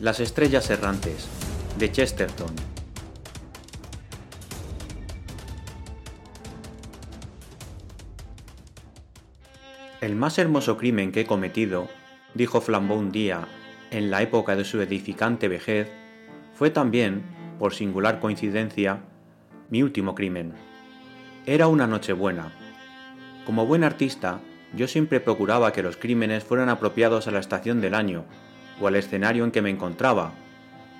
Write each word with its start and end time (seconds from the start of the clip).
Las 0.00 0.18
estrellas 0.18 0.70
errantes, 0.70 1.28
de 1.78 1.92
Chesterton. 1.92 2.48
El 10.00 10.16
más 10.16 10.38
hermoso 10.38 10.78
crimen 10.78 11.12
que 11.12 11.20
he 11.20 11.26
cometido, 11.26 11.88
dijo 12.32 12.62
Flambeau 12.62 12.98
un 12.98 13.12
día, 13.12 13.46
en 13.90 14.10
la 14.10 14.22
época 14.22 14.56
de 14.56 14.64
su 14.64 14.80
edificante 14.80 15.48
vejez, 15.48 15.90
fue 16.54 16.70
también, 16.70 17.22
por 17.58 17.74
singular 17.74 18.20
coincidencia, 18.20 19.00
mi 19.68 19.82
último 19.82 20.14
crimen. 20.14 20.54
Era 21.44 21.66
una 21.66 21.86
Nochebuena. 21.86 22.52
Como 23.44 23.66
buen 23.66 23.84
artista, 23.84 24.40
yo 24.74 24.88
siempre 24.88 25.20
procuraba 25.20 25.74
que 25.74 25.82
los 25.82 25.98
crímenes 25.98 26.42
fueran 26.42 26.70
apropiados 26.70 27.28
a 27.28 27.32
la 27.32 27.40
estación 27.40 27.82
del 27.82 27.92
año 27.92 28.24
o 28.80 28.86
al 28.86 28.96
escenario 28.96 29.44
en 29.44 29.50
que 29.50 29.62
me 29.62 29.70
encontraba, 29.70 30.32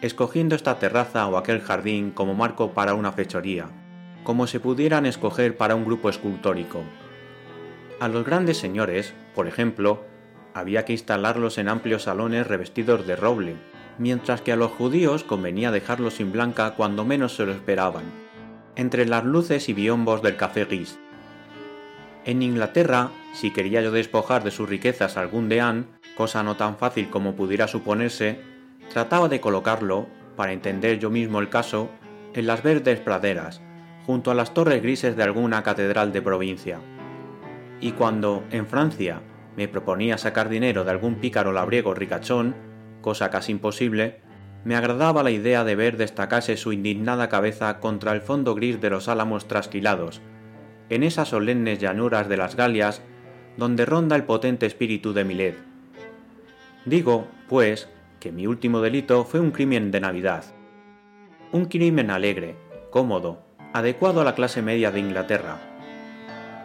escogiendo 0.03 0.55
esta 0.55 0.79
terraza 0.79 1.27
o 1.27 1.37
aquel 1.37 1.61
jardín 1.61 2.11
como 2.11 2.35
marco 2.35 2.73
para 2.73 2.95
una 2.95 3.13
fechoría, 3.13 3.67
como 4.25 4.47
se 4.47 4.61
pudieran 4.61 5.07
escoger 5.07 5.57
para 5.57 5.75
un 5.75 5.85
grupo 5.85 6.09
escultórico. 6.09 6.83
A 8.01 8.09
los 8.09 8.25
grandes 8.25 8.59
señores, 8.59 9.15
por 9.35 9.47
ejemplo, 9.47 10.05
había 10.55 10.85
que 10.85 10.93
instalarlos 10.93 11.59
en 11.59 11.69
amplios 11.69 12.05
salones 12.05 12.47
revestidos 12.47 13.07
de 13.07 13.17
roble, 13.17 13.57
mientras 13.99 14.41
que 14.41 14.53
a 14.53 14.57
los 14.57 14.71
judíos 14.71 15.25
convenía 15.25 15.71
dejarlos 15.71 16.15
sin 16.15 16.33
blanca 16.33 16.75
cuando 16.75 17.05
menos 17.05 17.37
se 17.37 17.45
lo 17.45 17.53
esperaban, 17.53 18.05
entre 18.77 19.07
las 19.07 19.25
luces 19.25 19.69
y 19.69 19.75
biombos 19.75 20.23
del 20.23 20.37
café 20.37 20.65
gris. 20.65 20.99
En 22.25 22.43
Inglaterra, 22.43 23.11
si 23.35 23.51
quería 23.51 23.83
yo 23.83 23.93
despojar 23.93 24.45
de 24.45 24.51
sus 24.51 24.69
riquezas 24.69 25.17
algún 25.17 25.49
deán, 25.49 25.87
cosa 26.21 26.43
no 26.43 26.59
tan 26.59 26.77
fácil 26.77 27.09
como 27.09 27.35
pudiera 27.35 27.67
suponerse, 27.67 28.43
trataba 28.93 29.31
de 29.31 29.41
colocarlo, 29.41 30.07
para 30.37 30.53
entender 30.53 30.99
yo 30.99 31.09
mismo 31.09 31.41
el 31.41 31.49
caso, 31.49 31.89
en 32.35 32.47
las 32.47 32.63
verdes 32.63 33.01
praderas, 33.01 33.63
junto 34.05 34.31
a 34.31 34.35
las 34.35 34.53
torres 34.53 34.83
grises 34.83 35.17
de 35.17 35.23
alguna 35.23 35.63
catedral 35.63 36.13
de 36.13 36.21
provincia. 36.21 36.79
Y 37.81 37.93
cuando, 37.93 38.45
en 38.51 38.67
Francia, 38.67 39.23
me 39.57 39.67
proponía 39.67 40.19
sacar 40.19 40.51
dinero 40.51 40.85
de 40.85 40.91
algún 40.91 41.15
pícaro 41.15 41.53
labriego 41.53 41.95
ricachón, 41.95 42.55
cosa 43.01 43.31
casi 43.31 43.53
imposible, 43.53 44.21
me 44.63 44.77
agradaba 44.77 45.23
la 45.23 45.31
idea 45.31 45.65
de 45.65 45.75
ver 45.75 45.97
destacarse 45.97 46.59
su 46.59 46.75
indignada 46.75 47.31
cabeza 47.31 47.81
contra 47.81 48.13
el 48.13 48.21
fondo 48.21 48.55
gris 48.55 48.79
de 48.79 48.91
los 48.91 49.09
álamos 49.09 49.49
trasquilados, 49.49 50.21
en 50.91 51.03
esas 51.03 51.29
solemnes 51.29 51.79
llanuras 51.79 52.29
de 52.29 52.37
las 52.37 52.57
Galias 52.57 53.01
donde 53.57 53.87
ronda 53.87 54.17
el 54.17 54.25
potente 54.25 54.67
espíritu 54.67 55.15
de 55.15 55.25
Milet. 55.25 55.70
Digo, 56.87 57.29
pues, 57.49 57.89
que 58.21 58.33
mi 58.33 58.47
último 58.47 58.81
delito 58.81 59.25
fue 59.25 59.39
un 59.39 59.51
crimen 59.51 59.91
de 59.91 60.01
Navidad. 60.01 60.45
Un 61.53 61.67
crimen 61.67 62.11
alegre, 62.11 62.57
cómodo, 62.91 63.43
adecuado 63.75 64.23
a 64.23 64.25
la 64.25 64.35
clase 64.35 64.63
media 64.63 64.91
de 64.91 65.01
Inglaterra. 65.01 65.59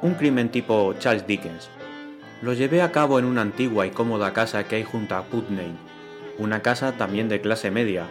Un 0.01 0.13
crimen 0.13 0.49
tipo 0.49 0.93
Charles 0.99 1.27
Dickens. 1.27 1.69
Lo 2.41 2.53
llevé 2.53 2.81
a 2.81 2.93
cabo 2.93 3.19
en 3.19 3.25
una 3.25 3.41
antigua 3.41 3.87
y 3.87 3.91
cómoda 3.91 4.31
casa 4.31 4.65
que 4.67 4.77
hay 4.77 4.83
junto 4.83 5.15
a 5.15 5.23
Putney, 5.23 5.75
una 6.37 6.61
casa 6.61 6.93
también 6.93 7.27
de 7.27 7.41
clase 7.41 7.69
media, 7.69 8.05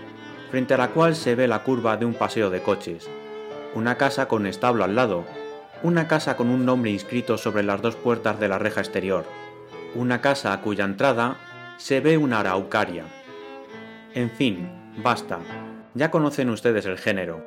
frente 0.50 0.74
a 0.74 0.78
la 0.78 0.88
cual 0.88 1.16
se 1.16 1.34
ve 1.34 1.48
la 1.48 1.62
curva 1.62 1.96
de 1.96 2.04
un 2.04 2.14
paseo 2.14 2.50
de 2.50 2.60
coches. 2.60 3.08
Una 3.74 3.96
casa 3.96 4.28
con 4.28 4.46
establo 4.46 4.84
al 4.84 4.94
lado, 4.94 5.24
una 5.82 6.06
casa 6.06 6.36
con 6.36 6.48
un 6.48 6.66
nombre 6.66 6.90
inscrito 6.90 7.38
sobre 7.38 7.62
las 7.62 7.80
dos 7.80 7.96
puertas 7.96 8.38
de 8.38 8.48
la 8.48 8.58
reja 8.58 8.80
exterior, 8.80 9.24
una 9.94 10.20
casa 10.20 10.52
a 10.52 10.60
cuya 10.60 10.84
entrada 10.84 11.38
se 11.76 12.00
ve 12.00 12.16
una 12.16 12.40
araucaria. 12.40 13.04
En 14.14 14.30
fin, 14.30 14.68
basta, 15.02 15.40
ya 15.94 16.10
conocen 16.10 16.50
ustedes 16.50 16.86
el 16.86 16.98
género. 16.98 17.44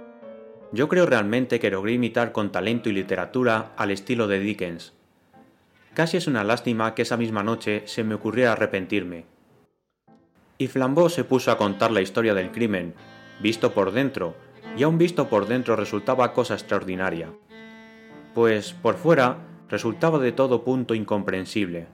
Yo 0.71 0.87
creo 0.89 1.05
realmente 1.05 1.59
que 1.59 1.71
logré 1.71 1.93
imitar 1.93 2.31
con 2.31 2.51
talento 2.51 2.89
y 2.89 2.93
literatura 2.93 3.71
al 3.77 3.91
estilo 3.91 4.27
de 4.27 4.39
Dickens. 4.39 4.93
Casi 5.93 6.17
es 6.17 6.27
una 6.27 6.43
lástima 6.43 6.93
que 6.93 7.03
esa 7.03 7.17
misma 7.17 7.43
noche 7.43 7.83
se 7.85 8.03
me 8.03 8.15
ocurriera 8.15 8.53
arrepentirme. 8.53 9.25
Y 10.57 10.67
Flambeau 10.67 11.09
se 11.09 11.23
puso 11.23 11.51
a 11.51 11.57
contar 11.57 11.91
la 11.91 12.01
historia 12.01 12.33
del 12.33 12.51
crimen, 12.51 12.93
visto 13.39 13.73
por 13.73 13.91
dentro, 13.91 14.35
y 14.75 14.83
aún 14.83 14.97
visto 14.97 15.29
por 15.29 15.47
dentro 15.47 15.75
resultaba 15.75 16.33
cosa 16.33 16.53
extraordinaria 16.53 17.31
pues 18.37 18.71
por 18.71 18.97
fuera 18.97 19.39
resultaba 19.67 20.19
de 20.19 20.31
todo 20.31 20.63
punto 20.63 20.93
incomprensible, 20.93 21.87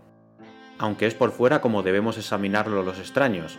aunque 0.78 1.06
es 1.06 1.13
por 1.13 1.31
fuera 1.31 1.61
como 1.61 1.84
debemos 1.84 2.17
examinarlo 2.17 2.84
los 2.84 3.00
extraños. 3.00 3.57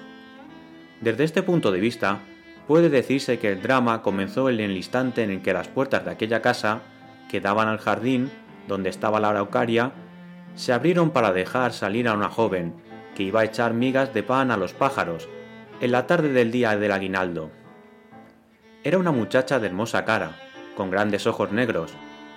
Desde 1.01 1.25
este 1.25 1.43
punto 1.43 1.73
de 1.73 1.81
vista, 1.81 2.21
puede 2.67 2.89
decirse 2.89 3.39
que 3.39 3.53
el 3.53 3.63
drama 3.63 4.03
comenzó 4.03 4.49
en 4.49 4.61
el 4.61 4.77
instante 4.77 5.23
en 5.23 5.31
el 5.31 5.43
que 5.43 5.53
las 5.53 5.69
puertas 5.69 6.05
de 6.05 6.11
aquella 6.11 6.43
casa, 6.43 6.81
que 7.29 7.41
daban 7.41 7.69
al 7.69 7.79
jardín, 7.79 8.31
donde 8.69 8.91
estaba 8.91 9.21
la 9.21 9.31
araucaria, 9.31 9.93
se 10.55 10.73
abrieron 10.73 11.11
para 11.11 11.33
dejar 11.33 11.73
salir 11.73 12.09
a 12.09 12.15
una 12.15 12.29
joven, 12.29 12.75
que 13.15 13.25
iba 13.25 13.41
a 13.41 13.45
echar 13.45 13.75
migas 13.75 14.15
de 14.15 14.23
pan 14.23 14.51
a 14.51 14.57
los 14.57 14.73
pájaros, 14.73 15.29
en 15.81 15.93
la 15.93 16.07
tarde 16.07 16.33
del 16.33 16.51
día 16.51 16.77
del 16.77 16.93
aguinaldo. 16.93 17.51
Era 18.83 18.99
una 18.99 19.13
muchacha 19.13 19.59
de 19.59 19.67
hermosa 19.67 20.05
cara, 20.05 20.37
con 20.77 20.91
grandes 20.91 21.27
ojos 21.27 21.53
negros, 21.53 21.93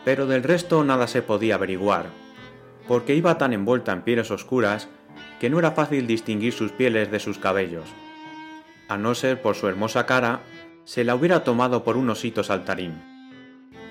pero 0.06 0.28
del 0.28 0.44
resto 0.44 0.84
nada 0.84 1.08
se 1.08 1.22
podía 1.22 1.56
averiguar, 1.56 2.08
porque 2.88 3.16
iba 3.16 3.38
tan 3.38 3.53
envuelta 3.53 3.92
en 3.92 4.02
pieles 4.02 4.31
oscuras 4.31 4.88
que 5.40 5.50
no 5.50 5.59
era 5.59 5.72
fácil 5.72 6.08
distinguir 6.08 6.53
sus 6.53 6.72
pieles 6.72 7.12
de 7.12 7.20
sus 7.20 7.38
cabellos. 7.38 7.86
A 8.88 8.98
no 8.98 9.16
ser 9.16 9.42
por 9.42 9.56
su 9.56 9.68
hermosa 9.68 10.06
cara, 10.06 10.42
se 10.86 11.03
la 11.03 11.16
hubiera 11.16 11.44
tomado 11.44 11.84
por 11.84 11.98
un 11.98 12.09
osito 12.09 12.44
saltarín. 12.44 12.94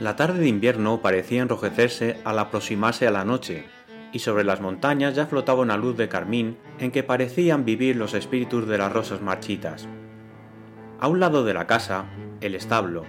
La 0.00 0.16
tarde 0.16 0.40
de 0.40 0.48
invierno 0.48 1.00
parecía 1.02 1.42
enrojecerse 1.42 2.18
al 2.24 2.38
aproximarse 2.38 3.06
a 3.06 3.10
la 3.10 3.24
noche, 3.24 3.64
y 4.12 4.20
sobre 4.20 4.44
las 4.44 4.60
montañas 4.60 5.14
ya 5.14 5.26
flotaba 5.26 5.60
una 5.60 5.76
luz 5.76 5.96
de 5.96 6.08
carmín 6.08 6.56
en 6.78 6.90
que 6.90 7.02
parecían 7.02 7.64
vivir 7.64 7.96
los 7.96 8.14
espíritus 8.14 8.66
de 8.66 8.78
las 8.78 8.92
rosas 8.92 9.20
marchitas. 9.20 9.86
A 10.98 11.08
un 11.08 11.20
lado 11.20 11.44
de 11.44 11.52
la 11.52 11.66
casa, 11.66 12.06
el 12.40 12.54
establo. 12.54 13.04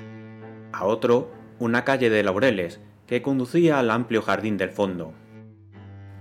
A 0.74 0.86
otro, 0.86 1.32
una 1.60 1.86
calle 1.86 2.10
de 2.10 2.24
laureles 2.24 2.82
que 3.06 3.22
conducía 3.22 3.80
al 3.80 3.90
amplio 3.90 4.22
jardín 4.22 4.58
del 4.58 4.70
fondo. 4.70 5.14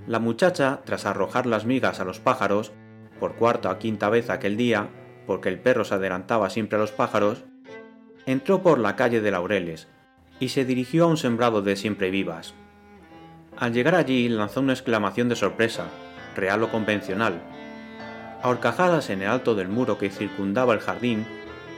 La 0.06 0.20
muchacha, 0.20 0.80
tras 0.84 1.04
arrojar 1.04 1.46
las 1.46 1.64
migas 1.64 1.98
a 1.98 2.04
los 2.04 2.20
pájaros, 2.20 2.72
por 3.18 3.34
cuarta 3.34 3.70
o 3.70 3.78
quinta 3.78 4.08
vez 4.08 4.30
aquel 4.30 4.56
día, 4.56 4.88
porque 5.26 5.48
el 5.48 5.58
perro 5.58 5.84
se 5.84 5.94
adelantaba 5.94 6.48
siempre 6.50 6.76
a 6.76 6.80
los 6.80 6.92
pájaros, 6.92 7.44
entró 8.24 8.62
por 8.62 8.78
la 8.78 8.94
calle 8.94 9.20
de 9.20 9.30
Laureles 9.30 9.88
y 10.38 10.50
se 10.50 10.64
dirigió 10.64 11.04
a 11.04 11.08
un 11.08 11.16
sembrado 11.16 11.62
de 11.62 11.76
siempre 11.76 12.10
vivas. 12.10 12.54
Al 13.56 13.72
llegar 13.72 13.94
allí 13.94 14.28
lanzó 14.28 14.60
una 14.60 14.74
exclamación 14.74 15.28
de 15.28 15.36
sorpresa, 15.36 15.86
real 16.36 16.62
o 16.62 16.70
convencional. 16.70 17.40
A 18.42 18.48
horcajadas 18.48 19.10
en 19.10 19.22
el 19.22 19.28
alto 19.28 19.54
del 19.54 19.68
muro 19.68 19.98
que 19.98 20.10
circundaba 20.10 20.74
el 20.74 20.80
jardín 20.80 21.26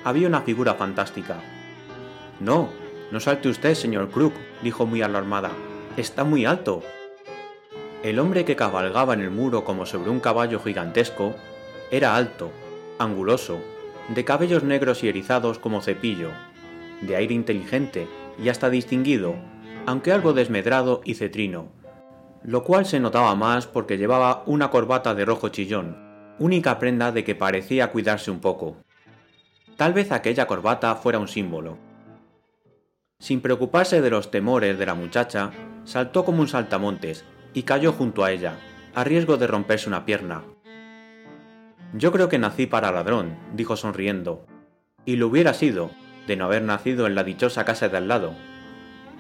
había 0.05 0.29
una 0.29 0.43
figura 0.43 0.75
fantástica. 0.75 1.41
No, 2.41 2.69
no 3.11 3.21
salte 3.21 3.49
usted, 3.49 3.75
señor 3.75 4.11
Crook, 4.11 4.35
dijo 4.63 4.85
muy 4.85 5.03
alarmada. 5.03 5.51
Está 5.97 6.25
muy 6.25 6.45
alto. 6.45 6.83
El 8.03 8.21
hombre 8.21 8.45
que 8.45 8.55
cabalgaba 8.55 9.15
en 9.15 9.21
el 9.21 9.31
muro 9.31 9.65
como 9.65 9.85
sobre 9.85 10.11
un 10.11 10.21
caballo 10.21 10.61
gigantesco 10.61 11.35
era 11.91 12.15
alto, 12.15 12.53
anguloso, 12.99 13.59
de 14.09 14.25
cabellos 14.25 14.63
negros 14.63 15.03
y 15.03 15.09
erizados 15.09 15.59
como 15.59 15.83
cepillo, 15.83 16.31
de 17.01 17.17
aire 17.17 17.35
inteligente 17.35 18.07
y 18.43 18.51
hasta 18.51 18.71
distinguido, 18.71 19.35
aunque 19.85 20.13
algo 20.13 20.33
desmedrado 20.33 21.01
y 21.05 21.15
cetrino, 21.15 21.73
lo 22.45 22.63
cual 22.63 22.87
se 22.87 23.01
notaba 23.01 23.35
más 23.35 23.67
porque 23.67 23.99
llevaba 23.99 24.45
una 24.47 24.71
corbata 24.71 25.15
de 25.15 25.25
rojo 25.25 25.49
chillón, 25.49 25.97
única 26.39 26.79
prenda 26.79 27.11
de 27.11 27.25
que 27.25 27.35
parecía 27.35 27.91
cuidarse 27.91 28.31
un 28.31 28.39
poco. 28.39 28.77
Tal 29.77 29.93
vez 29.93 30.13
aquella 30.13 30.47
corbata 30.47 30.95
fuera 30.95 31.19
un 31.19 31.29
símbolo, 31.29 31.79
sin 33.19 33.41
preocuparse 33.41 34.01
de 34.01 34.11
los 34.11 34.31
temores 34.31 34.79
de 34.79 34.87
la 34.87 34.95
muchacha, 34.95 35.51
saltó 35.85 36.25
como 36.25 36.41
un 36.41 36.47
saltamontes 36.47 37.25
y 37.53 37.63
cayó 37.63 37.93
junto 37.93 38.25
a 38.25 38.33
ella, 38.33 38.59
a 38.95 39.05
riesgo 39.05 39.37
de 39.37 39.47
romperse 39.47 39.89
una 39.89 40.05
pierna. 40.05 40.43
Yo 41.95 42.13
creo 42.13 42.29
que 42.29 42.39
nací 42.39 42.67
para 42.67 42.93
ladrón, 42.93 43.37
dijo 43.55 43.77
sonriendo, 43.77 44.47
y 45.05 45.17
lo 45.17 45.29
hubiera 45.29 45.55
sido, 45.55 45.91
de 46.27 46.37
no 46.37 46.45
haber 46.45 46.63
nacido 46.63 47.07
en 47.07 47.15
la 47.15 47.25
dichosa 47.25 47.65
casa 47.65 47.89
de 47.89 47.97
al 47.97 48.09
lado. 48.09 48.35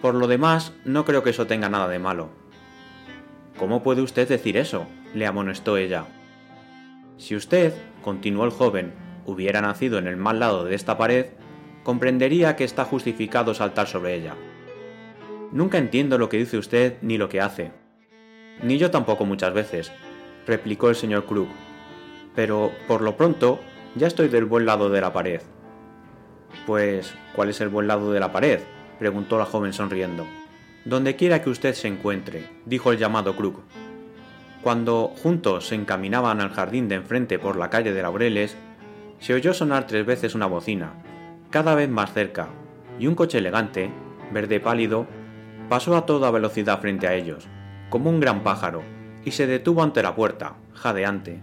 Por 0.03 0.15
lo 0.15 0.27
demás, 0.27 0.75
no 0.85 1.05
creo 1.05 1.23
que 1.23 1.31
eso 1.31 1.47
tenga 1.47 1.69
nada 1.69 1.89
de 1.89 1.99
malo. 1.99 2.29
¿Cómo 3.59 3.83
puede 3.83 4.03
usted 4.03 4.29
decir 4.29 4.57
eso? 4.57 4.87
le 5.15 5.27
amonestó 5.27 5.79
ella. 5.79 6.05
Si 7.17 7.35
usted, 7.35 7.73
continuó 8.03 8.45
el 8.45 8.51
joven, 8.51 8.93
hubiera 9.25 9.61
nacido 9.61 9.99
en 9.99 10.07
el 10.07 10.17
mal 10.17 10.39
lado 10.39 10.65
de 10.65 10.75
esta 10.75 10.99
pared, 10.99 11.27
comprendería 11.83 12.55
que 12.55 12.65
está 12.65 12.85
justificado 12.85 13.55
saltar 13.55 13.87
sobre 13.87 14.15
ella. 14.15 14.35
Nunca 15.51 15.79
entiendo 15.79 16.19
lo 16.19 16.29
que 16.29 16.37
dice 16.37 16.59
usted 16.59 16.99
ni 17.01 17.17
lo 17.17 17.29
que 17.29 17.41
hace. 17.41 17.73
Ni 18.63 18.79
yo 18.79 18.91
tampoco 18.91 19.25
muchas 19.25 19.53
veces, 19.55 19.93
replicó 20.47 20.89
el 20.89 20.97
señor 20.97 21.27
Krug. 21.27 21.49
Pero, 22.35 22.73
por 22.87 23.03
lo 23.03 23.17
pronto, 23.17 23.61
Ya 23.97 24.07
estoy 24.07 24.29
del 24.29 24.45
buen 24.45 24.67
lado 24.67 24.91
de 24.91 25.01
la 25.01 25.13
pared. 25.13 25.41
Pues, 26.67 27.15
¿cuál 27.35 27.49
es 27.49 27.61
el 27.61 27.69
buen 27.69 27.89
lado 27.89 28.13
de 28.13 28.21
la 28.21 28.31
pared? 28.31 28.61
preguntó 28.99 29.39
la 29.39 29.47
joven 29.47 29.73
sonriendo. 29.73 30.25
Donde 30.85 31.17
quiera 31.17 31.43
que 31.43 31.51
usted 31.51 31.75
se 31.75 31.89
encuentre, 31.89 32.49
dijo 32.65 32.93
el 32.93 32.99
llamado 32.99 33.35
Krug. 33.35 33.63
Cuando 34.63 35.09
juntos 35.23 35.69
se 35.69 35.75
encaminaban 35.75 36.41
al 36.41 36.51
jardín 36.51 36.89
de 36.89 36.97
enfrente 36.97 37.39
por 37.39 37.57
la 37.57 37.71
calle 37.71 37.93
de 37.93 38.03
Laureles, 38.03 38.57
se 39.19 39.35
oyó 39.35 39.55
sonar 39.55 39.87
tres 39.87 40.05
veces 40.07 40.35
una 40.35 40.47
bocina, 40.47 40.93
cada 41.51 41.75
vez 41.75 41.89
más 41.89 42.13
cerca, 42.13 42.49
y 42.99 43.07
un 43.07 43.15
coche 43.15 43.39
elegante, 43.39 43.91
verde 44.33 44.61
pálido, 44.61 45.07
pasó 45.69 45.97
a 45.97 46.07
toda 46.07 46.31
velocidad 46.31 46.81
frente 46.81 47.07
a 47.07 47.15
ellos, 47.15 47.49
como 47.91 48.11
un 48.11 48.21
gran 48.21 48.43
pájaro, 48.43 48.83
y 49.25 49.33
se 49.33 49.47
detuvo 49.47 49.83
ante 49.83 50.03
la 50.03 50.15
puerta, 50.15 50.57
jadeante. 50.75 51.41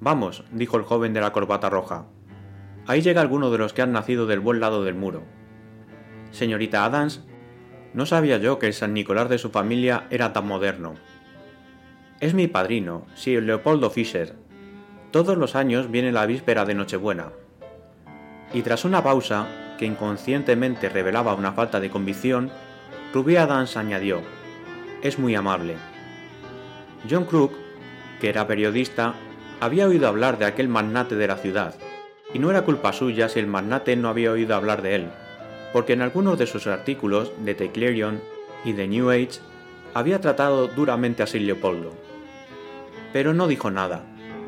Vamos, 0.00 0.44
dijo 0.52 0.76
el 0.76 0.84
joven 0.84 1.12
de 1.12 1.20
la 1.20 1.32
corbata 1.32 1.68
roja. 1.68 2.06
Ahí 2.86 3.02
llega 3.02 3.20
alguno 3.20 3.50
de 3.50 3.58
los 3.58 3.72
que 3.72 3.82
han 3.82 3.92
nacido 3.92 4.26
del 4.26 4.40
buen 4.40 4.60
lado 4.60 4.84
del 4.84 4.94
muro. 4.94 5.22
Señorita 6.30 6.84
Adams, 6.84 7.24
no 7.94 8.06
sabía 8.06 8.38
yo 8.38 8.58
que 8.58 8.66
el 8.66 8.74
San 8.74 8.94
Nicolás 8.94 9.28
de 9.28 9.38
su 9.38 9.50
familia 9.50 10.06
era 10.10 10.32
tan 10.32 10.46
moderno. 10.46 10.94
Es 12.20 12.34
mi 12.34 12.46
padrino, 12.46 13.06
Sir 13.14 13.42
Leopoldo 13.42 13.90
Fisher. 13.90 14.36
Todos 15.10 15.36
los 15.36 15.56
años 15.56 15.90
viene 15.90 16.12
la 16.12 16.26
víspera 16.26 16.64
de 16.64 16.74
Nochebuena. 16.74 17.32
Y 18.52 18.62
tras 18.62 18.84
una 18.84 19.02
pausa, 19.02 19.46
que 19.78 19.86
inconscientemente 19.86 20.88
revelaba 20.88 21.34
una 21.34 21.52
falta 21.52 21.80
de 21.80 21.90
convicción, 21.90 22.50
Ruby 23.12 23.36
Adams 23.36 23.76
añadió, 23.76 24.20
es 25.02 25.18
muy 25.18 25.34
amable. 25.34 25.76
John 27.08 27.24
Crook, 27.24 27.52
que 28.20 28.28
era 28.28 28.46
periodista, 28.46 29.14
había 29.60 29.86
oído 29.86 30.08
hablar 30.08 30.38
de 30.38 30.46
aquel 30.46 30.68
magnate 30.68 31.14
de 31.14 31.26
la 31.26 31.36
ciudad, 31.36 31.74
y 32.32 32.38
no 32.38 32.50
era 32.50 32.62
culpa 32.62 32.92
suya 32.92 33.28
si 33.28 33.38
el 33.40 33.46
magnate 33.46 33.96
no 33.96 34.08
había 34.08 34.32
oído 34.32 34.54
hablar 34.54 34.82
de 34.82 34.94
él, 34.94 35.10
porque 35.72 35.92
en 35.92 36.02
algunos 36.02 36.38
de 36.38 36.46
sus 36.46 36.66
artículos 36.66 37.32
de 37.44 37.54
The 37.54 37.70
Clarion 37.70 38.20
y 38.64 38.72
The 38.72 38.88
New 38.88 39.10
Age 39.10 39.40
había 39.94 40.20
tratado 40.20 40.68
duramente 40.68 41.22
a 41.22 41.26
Sir 41.26 41.42
Leopoldo. 41.42 41.92
Pero 43.12 43.34
no 43.34 43.48
dijo 43.48 43.70
nada, 43.70 44.04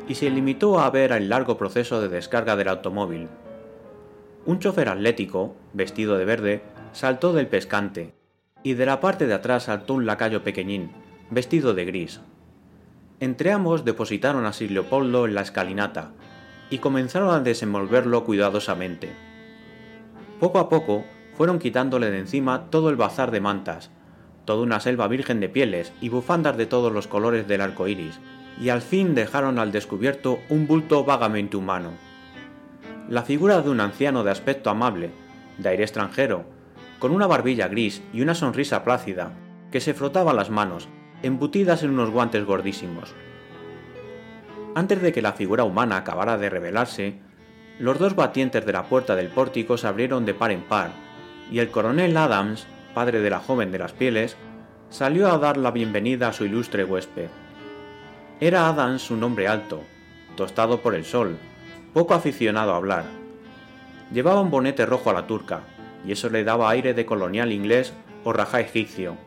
y 0.07 0.15
se 0.15 0.29
limitó 0.29 0.79
a 0.79 0.89
ver 0.89 1.11
el 1.11 1.29
largo 1.29 1.57
proceso 1.57 2.01
de 2.01 2.09
descarga 2.09 2.55
del 2.55 2.67
automóvil. 2.67 3.27
Un 4.45 4.59
chofer 4.59 4.89
atlético, 4.89 5.55
vestido 5.73 6.17
de 6.17 6.25
verde, 6.25 6.61
saltó 6.93 7.33
del 7.33 7.47
pescante, 7.47 8.13
y 8.63 8.73
de 8.73 8.85
la 8.85 8.99
parte 8.99 9.27
de 9.27 9.33
atrás 9.33 9.63
saltó 9.63 9.95
un 9.95 10.05
lacayo 10.05 10.43
pequeñín, 10.43 10.91
vestido 11.29 11.73
de 11.73 11.85
gris. 11.85 12.21
Entre 13.19 13.51
ambos 13.51 13.85
depositaron 13.85 14.45
a 14.45 14.53
Sir 14.53 14.71
Leopoldo 14.71 15.25
en 15.25 15.35
la 15.35 15.41
escalinata, 15.41 16.11
y 16.69 16.77
comenzaron 16.77 17.33
a 17.33 17.41
desenvolverlo 17.41 18.23
cuidadosamente. 18.23 19.11
Poco 20.39 20.59
a 20.59 20.69
poco 20.69 21.03
fueron 21.35 21.59
quitándole 21.59 22.09
de 22.09 22.19
encima 22.19 22.69
todo 22.69 22.89
el 22.89 22.95
bazar 22.95 23.29
de 23.29 23.41
mantas, 23.41 23.91
toda 24.45 24.63
una 24.63 24.79
selva 24.79 25.07
virgen 25.07 25.39
de 25.39 25.49
pieles 25.49 25.93
y 26.01 26.09
bufandas 26.09 26.57
de 26.57 26.65
todos 26.65 26.91
los 26.91 27.07
colores 27.07 27.47
del 27.47 27.61
arco 27.61 27.87
iris, 27.87 28.19
y 28.59 28.69
al 28.69 28.81
fin 28.81 29.15
dejaron 29.15 29.59
al 29.59 29.71
descubierto 29.71 30.39
un 30.49 30.67
bulto 30.67 31.03
vagamente 31.03 31.57
humano. 31.57 31.91
La 33.09 33.23
figura 33.23 33.61
de 33.61 33.69
un 33.69 33.81
anciano 33.81 34.23
de 34.23 34.31
aspecto 34.31 34.69
amable, 34.69 35.11
de 35.57 35.69
aire 35.69 35.83
extranjero, 35.83 36.45
con 37.01 37.11
una 37.11 37.25
barbilla 37.25 37.67
gris 37.67 38.03
y 38.13 38.21
una 38.21 38.35
sonrisa 38.35 38.83
plácida, 38.83 39.33
que 39.71 39.81
se 39.81 39.95
frotaba 39.95 40.33
las 40.33 40.51
manos, 40.51 40.87
embutidas 41.23 41.81
en 41.81 41.89
unos 41.89 42.11
guantes 42.11 42.45
gordísimos. 42.45 43.15
Antes 44.75 45.01
de 45.01 45.11
que 45.11 45.23
la 45.23 45.33
figura 45.33 45.63
humana 45.63 45.97
acabara 45.97 46.37
de 46.37 46.51
revelarse, 46.51 47.15
los 47.79 47.97
dos 47.97 48.15
batientes 48.15 48.67
de 48.67 48.73
la 48.73 48.83
puerta 48.83 49.15
del 49.15 49.29
pórtico 49.29 49.77
se 49.77 49.87
abrieron 49.87 50.27
de 50.27 50.35
par 50.35 50.51
en 50.51 50.61
par, 50.61 50.91
y 51.49 51.57
el 51.57 51.71
coronel 51.71 52.15
Adams, 52.15 52.67
padre 52.93 53.19
de 53.19 53.31
la 53.31 53.39
joven 53.39 53.71
de 53.71 53.79
las 53.79 53.93
pieles, 53.93 54.37
salió 54.91 55.31
a 55.31 55.39
dar 55.39 55.57
la 55.57 55.71
bienvenida 55.71 56.27
a 56.27 56.33
su 56.33 56.45
ilustre 56.45 56.83
huésped. 56.83 57.29
Era 58.39 58.67
Adams 58.67 59.09
un 59.09 59.23
hombre 59.23 59.47
alto, 59.47 59.81
tostado 60.35 60.81
por 60.81 60.93
el 60.93 61.03
sol, 61.03 61.39
poco 61.95 62.13
aficionado 62.13 62.73
a 62.73 62.77
hablar. 62.77 63.05
Llevaba 64.13 64.41
un 64.41 64.51
bonete 64.51 64.85
rojo 64.85 65.09
a 65.09 65.13
la 65.13 65.25
turca, 65.25 65.61
y 66.05 66.11
eso 66.11 66.29
le 66.29 66.43
daba 66.43 66.69
aire 66.69 66.93
de 66.93 67.05
colonial 67.05 67.51
inglés 67.51 67.93
o 68.23 68.33
rajá 68.33 68.59
egipcio. 68.59 69.17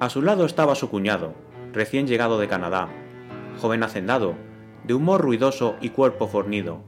A 0.00 0.08
su 0.08 0.22
lado 0.22 0.46
estaba 0.46 0.74
su 0.74 0.90
cuñado, 0.90 1.34
recién 1.72 2.06
llegado 2.06 2.38
de 2.38 2.48
Canadá, 2.48 2.88
joven 3.60 3.82
hacendado, 3.82 4.34
de 4.84 4.94
humor 4.94 5.20
ruidoso 5.20 5.76
y 5.80 5.90
cuerpo 5.90 6.26
fornido, 6.26 6.82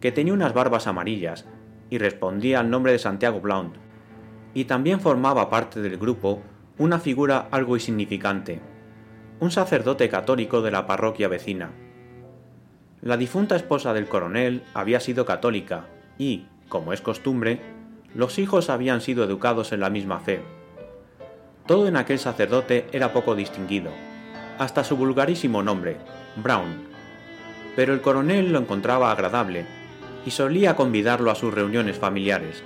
que 0.00 0.12
tenía 0.12 0.32
unas 0.32 0.54
barbas 0.54 0.86
amarillas 0.86 1.46
y 1.90 1.98
respondía 1.98 2.60
al 2.60 2.70
nombre 2.70 2.92
de 2.92 2.98
Santiago 2.98 3.40
Blount, 3.40 3.74
y 4.54 4.64
también 4.64 5.00
formaba 5.00 5.50
parte 5.50 5.80
del 5.80 5.98
grupo 5.98 6.42
una 6.78 6.98
figura 6.98 7.48
algo 7.50 7.76
insignificante, 7.76 8.60
un 9.40 9.50
sacerdote 9.50 10.08
católico 10.08 10.62
de 10.62 10.70
la 10.70 10.86
parroquia 10.86 11.28
vecina. 11.28 11.70
La 13.00 13.16
difunta 13.16 13.56
esposa 13.56 13.92
del 13.92 14.06
coronel 14.06 14.62
había 14.74 15.00
sido 15.00 15.26
católica 15.26 15.86
y, 16.18 16.46
como 16.68 16.92
es 16.92 17.00
costumbre, 17.00 17.60
los 18.14 18.38
hijos 18.38 18.70
habían 18.70 19.00
sido 19.00 19.24
educados 19.24 19.72
en 19.72 19.80
la 19.80 19.90
misma 19.90 20.20
fe. 20.20 20.42
Todo 21.66 21.86
en 21.86 21.96
aquel 21.96 22.18
sacerdote 22.18 22.86
era 22.92 23.12
poco 23.12 23.34
distinguido, 23.34 23.90
hasta 24.58 24.84
su 24.84 24.96
vulgarísimo 24.96 25.62
nombre, 25.62 25.96
Brown. 26.36 26.88
Pero 27.76 27.94
el 27.94 28.00
coronel 28.00 28.52
lo 28.52 28.58
encontraba 28.58 29.10
agradable 29.10 29.64
y 30.26 30.30
solía 30.30 30.76
convidarlo 30.76 31.30
a 31.30 31.34
sus 31.34 31.54
reuniones 31.54 31.98
familiares. 31.98 32.62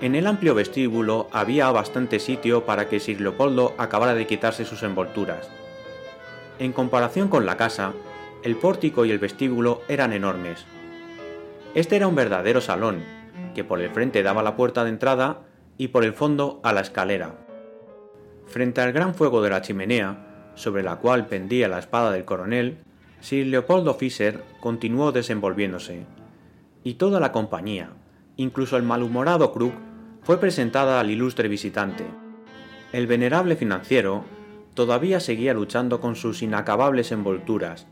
En 0.00 0.14
el 0.14 0.26
amplio 0.26 0.54
vestíbulo 0.54 1.28
había 1.30 1.70
bastante 1.70 2.18
sitio 2.18 2.64
para 2.64 2.88
que 2.88 3.00
Sir 3.00 3.20
Leopoldo 3.20 3.74
acabara 3.76 4.14
de 4.14 4.26
quitarse 4.26 4.64
sus 4.64 4.82
envolturas. 4.82 5.48
En 6.58 6.72
comparación 6.72 7.28
con 7.28 7.44
la 7.44 7.56
casa, 7.56 7.92
el 8.42 8.56
pórtico 8.56 9.04
y 9.04 9.10
el 9.10 9.18
vestíbulo 9.18 9.82
eran 9.88 10.12
enormes. 10.14 10.64
Este 11.74 11.96
era 11.96 12.08
un 12.08 12.14
verdadero 12.14 12.62
salón, 12.62 13.02
que 13.54 13.64
por 13.64 13.80
el 13.80 13.90
frente 13.90 14.22
daba 14.22 14.42
la 14.42 14.56
puerta 14.56 14.84
de 14.84 14.90
entrada 14.90 15.42
y 15.78 15.88
por 15.88 16.04
el 16.04 16.12
fondo 16.12 16.60
a 16.62 16.72
la 16.72 16.80
escalera. 16.80 17.34
Frente 18.46 18.80
al 18.80 18.92
gran 18.92 19.14
fuego 19.14 19.42
de 19.42 19.50
la 19.50 19.62
chimenea, 19.62 20.52
sobre 20.54 20.82
la 20.82 20.96
cual 20.96 21.26
pendía 21.26 21.68
la 21.68 21.78
espada 21.78 22.10
del 22.10 22.24
coronel, 22.24 22.78
Sir 23.20 23.46
Leopoldo 23.46 23.94
Fisher 23.94 24.42
continuó 24.60 25.12
desenvolviéndose, 25.12 26.04
y 26.82 26.94
toda 26.94 27.20
la 27.20 27.32
compañía, 27.32 27.90
incluso 28.36 28.76
el 28.76 28.82
malhumorado 28.82 29.52
Krug, 29.52 29.72
fue 30.22 30.38
presentada 30.38 31.00
al 31.00 31.10
ilustre 31.10 31.48
visitante. 31.48 32.04
El 32.92 33.06
venerable 33.06 33.56
financiero 33.56 34.24
todavía 34.74 35.20
seguía 35.20 35.54
luchando 35.54 36.00
con 36.00 36.16
sus 36.16 36.42
inacabables 36.42 37.12
envolturas, 37.12 37.86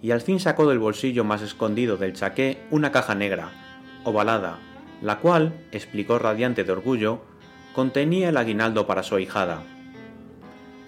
y 0.00 0.12
al 0.12 0.20
fin 0.20 0.38
sacó 0.38 0.68
del 0.68 0.78
bolsillo 0.78 1.24
más 1.24 1.42
escondido 1.42 1.96
del 1.96 2.12
chaqué 2.12 2.66
una 2.70 2.92
caja 2.92 3.14
negra, 3.14 3.50
ovalada, 4.04 4.58
la 5.02 5.18
cual, 5.18 5.54
explicó 5.72 6.18
radiante 6.18 6.64
de 6.64 6.72
orgullo, 6.72 7.20
contenía 7.74 8.30
el 8.30 8.36
aguinaldo 8.36 8.86
para 8.86 9.02
su 9.02 9.14
ahijada. 9.14 9.62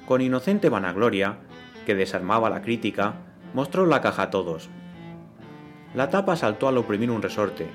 Con 0.07 0.21
inocente 0.21 0.69
vanagloria, 0.69 1.39
que 1.87 1.95
desarmaba 1.95 2.51
la 2.51 2.63
crítica, 2.63 3.15
mostró 3.55 3.87
la 3.87 4.01
caja 4.01 4.25
a 4.25 4.31
todos. 4.31 4.69
La 5.95 6.11
tapa 6.11 6.37
saltó 6.37 6.69
al 6.69 6.79
oprimir 6.79 7.11
un 7.11 7.23
resorte, 7.23 7.69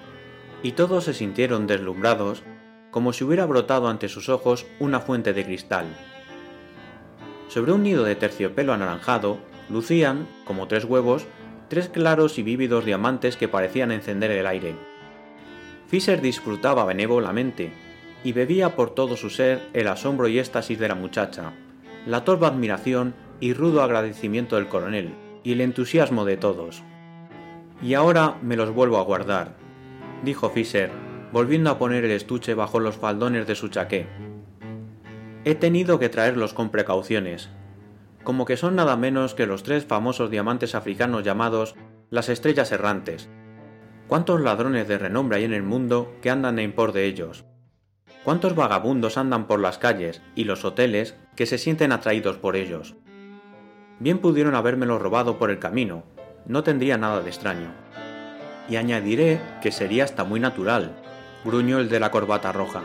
y 0.64 0.74
todos 0.74 1.06
se 1.06 1.14
sintieron 1.14 1.68
deslumbrados 1.68 2.44
como 2.92 3.12
si 3.12 3.26
hubiera 3.26 3.46
brotado 3.46 3.90
ante 3.90 4.08
sus 4.08 4.30
ojos 4.30 4.66
una 4.80 5.02
fuente 5.02 5.34
de 5.34 5.44
cristal. 5.44 5.86
Sobre 7.50 7.74
un 7.74 7.84
nido 7.84 8.04
de 8.06 8.16
terciopelo 8.16 8.74
anaranjado 8.74 9.38
lucían, 9.70 10.28
como 10.46 10.68
tres 10.68 10.86
huevos, 10.86 11.26
tres 11.68 11.90
claros 11.90 12.38
y 12.40 12.44
vívidos 12.44 12.86
diamantes 12.86 13.36
que 13.36 13.48
parecían 13.48 13.92
encender 13.92 14.32
el 14.32 14.48
aire. 14.48 14.76
Fisher 15.88 16.22
disfrutaba 16.22 16.86
benévolamente 16.86 17.72
y 18.24 18.34
bebía 18.34 18.76
por 18.76 18.96
todo 18.96 19.18
su 19.18 19.30
ser 19.30 19.62
el 19.74 19.88
asombro 19.88 20.28
y 20.28 20.40
éxtasis 20.40 20.80
de 20.80 20.88
la 20.88 20.96
muchacha, 20.96 21.54
la 22.06 22.24
torva 22.24 22.48
admiración 22.48 23.14
y 23.40 23.54
rudo 23.54 23.84
agradecimiento 23.84 24.56
del 24.56 24.68
coronel, 24.68 25.14
y 25.44 25.52
el 25.52 25.62
entusiasmo 25.62 26.26
de 26.26 26.38
todos. 26.38 26.84
Y 27.82 27.94
ahora 27.94 28.38
me 28.42 28.56
los 28.56 28.72
vuelvo 28.74 28.98
a 28.98 29.04
guardar, 29.04 29.56
dijo 30.24 30.50
Fisher, 30.50 30.90
volviendo 31.32 31.70
a 31.70 31.78
poner 31.78 32.04
el 32.04 32.12
estuche 32.12 32.56
bajo 32.56 32.80
los 32.80 32.96
faldones 32.96 33.46
de 33.46 33.56
su 33.56 33.68
chaqué. 33.68 34.08
He 35.44 35.54
tenido 35.54 36.00
que 36.00 36.10
traerlos 36.10 36.56
con 36.56 36.72
precauciones, 36.72 37.50
como 38.24 38.46
que 38.46 38.58
son 38.58 38.76
nada 38.76 38.98
menos 38.98 39.36
que 39.36 39.46
los 39.46 39.62
tres 39.62 39.86
famosos 39.86 40.32
diamantes 40.32 40.74
africanos 40.74 41.24
llamados 41.24 41.76
las 42.10 42.30
estrellas 42.30 42.72
errantes. 42.72 43.30
¿Cuántos 44.08 44.40
ladrones 44.40 44.88
de 44.88 45.00
renombre 45.00 45.38
hay 45.38 45.46
en 45.46 45.54
el 45.54 45.64
mundo 45.64 46.14
que 46.22 46.30
andan 46.30 46.60
en 46.60 46.74
por 46.74 46.92
de 46.92 47.06
ellos? 47.06 47.44
¿Cuántos 48.24 48.54
vagabundos 48.54 49.18
andan 49.18 49.48
por 49.48 49.60
las 49.60 49.80
calles 49.80 50.22
y 50.36 50.44
los 50.44 50.64
hoteles 50.64 51.16
que 51.36 51.48
se 51.48 51.58
sienten 51.58 51.92
atraídos 51.92 52.38
por 52.38 52.56
ellos? 52.56 52.94
Bien 54.00 54.20
pudieron 54.20 54.54
habérmelo 54.54 55.00
robado 55.00 55.40
por 55.40 55.50
el 55.50 55.58
camino, 55.58 56.04
no 56.46 56.64
tendría 56.64 57.00
nada 57.00 57.22
de 57.22 57.30
extraño. 57.30 57.74
Y 58.70 58.76
añadiré 58.76 59.42
que 59.60 59.72
sería 59.72 60.04
hasta 60.04 60.24
muy 60.24 60.40
natural, 60.40 60.92
gruñó 61.44 61.80
el 61.80 61.90
de 61.90 62.00
la 62.00 62.12
corbata 62.12 62.52
roja. 62.52 62.84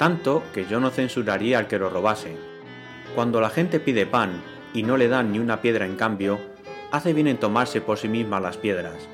Tanto 0.00 0.42
que 0.52 0.66
yo 0.66 0.80
no 0.80 0.90
censuraría 0.90 1.58
al 1.58 1.68
que 1.68 1.78
lo 1.78 1.90
robase. 1.90 2.36
Cuando 3.14 3.40
la 3.40 3.50
gente 3.50 3.78
pide 3.78 4.04
pan 4.04 4.42
y 4.72 4.82
no 4.82 4.96
le 4.96 5.06
dan 5.06 5.30
ni 5.30 5.38
una 5.38 5.60
piedra 5.60 5.86
en 5.86 5.94
cambio, 5.94 6.40
hace 6.90 7.12
bien 7.12 7.28
en 7.28 7.38
tomarse 7.38 7.80
por 7.80 7.98
sí 7.98 8.08
misma 8.08 8.40
las 8.40 8.56
piedras. 8.56 9.08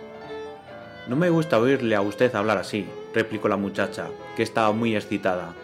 No 1.11 1.17
me 1.17 1.29
gusta 1.29 1.59
oírle 1.59 1.97
a 1.97 2.03
usted 2.03 2.33
hablar 2.37 2.59
así, 2.59 2.87
replicó 3.13 3.49
la 3.49 3.57
muchacha, 3.57 4.07
que 4.37 4.45
estaba 4.45 4.71
muy 4.71 4.95
excitada. 4.95 5.57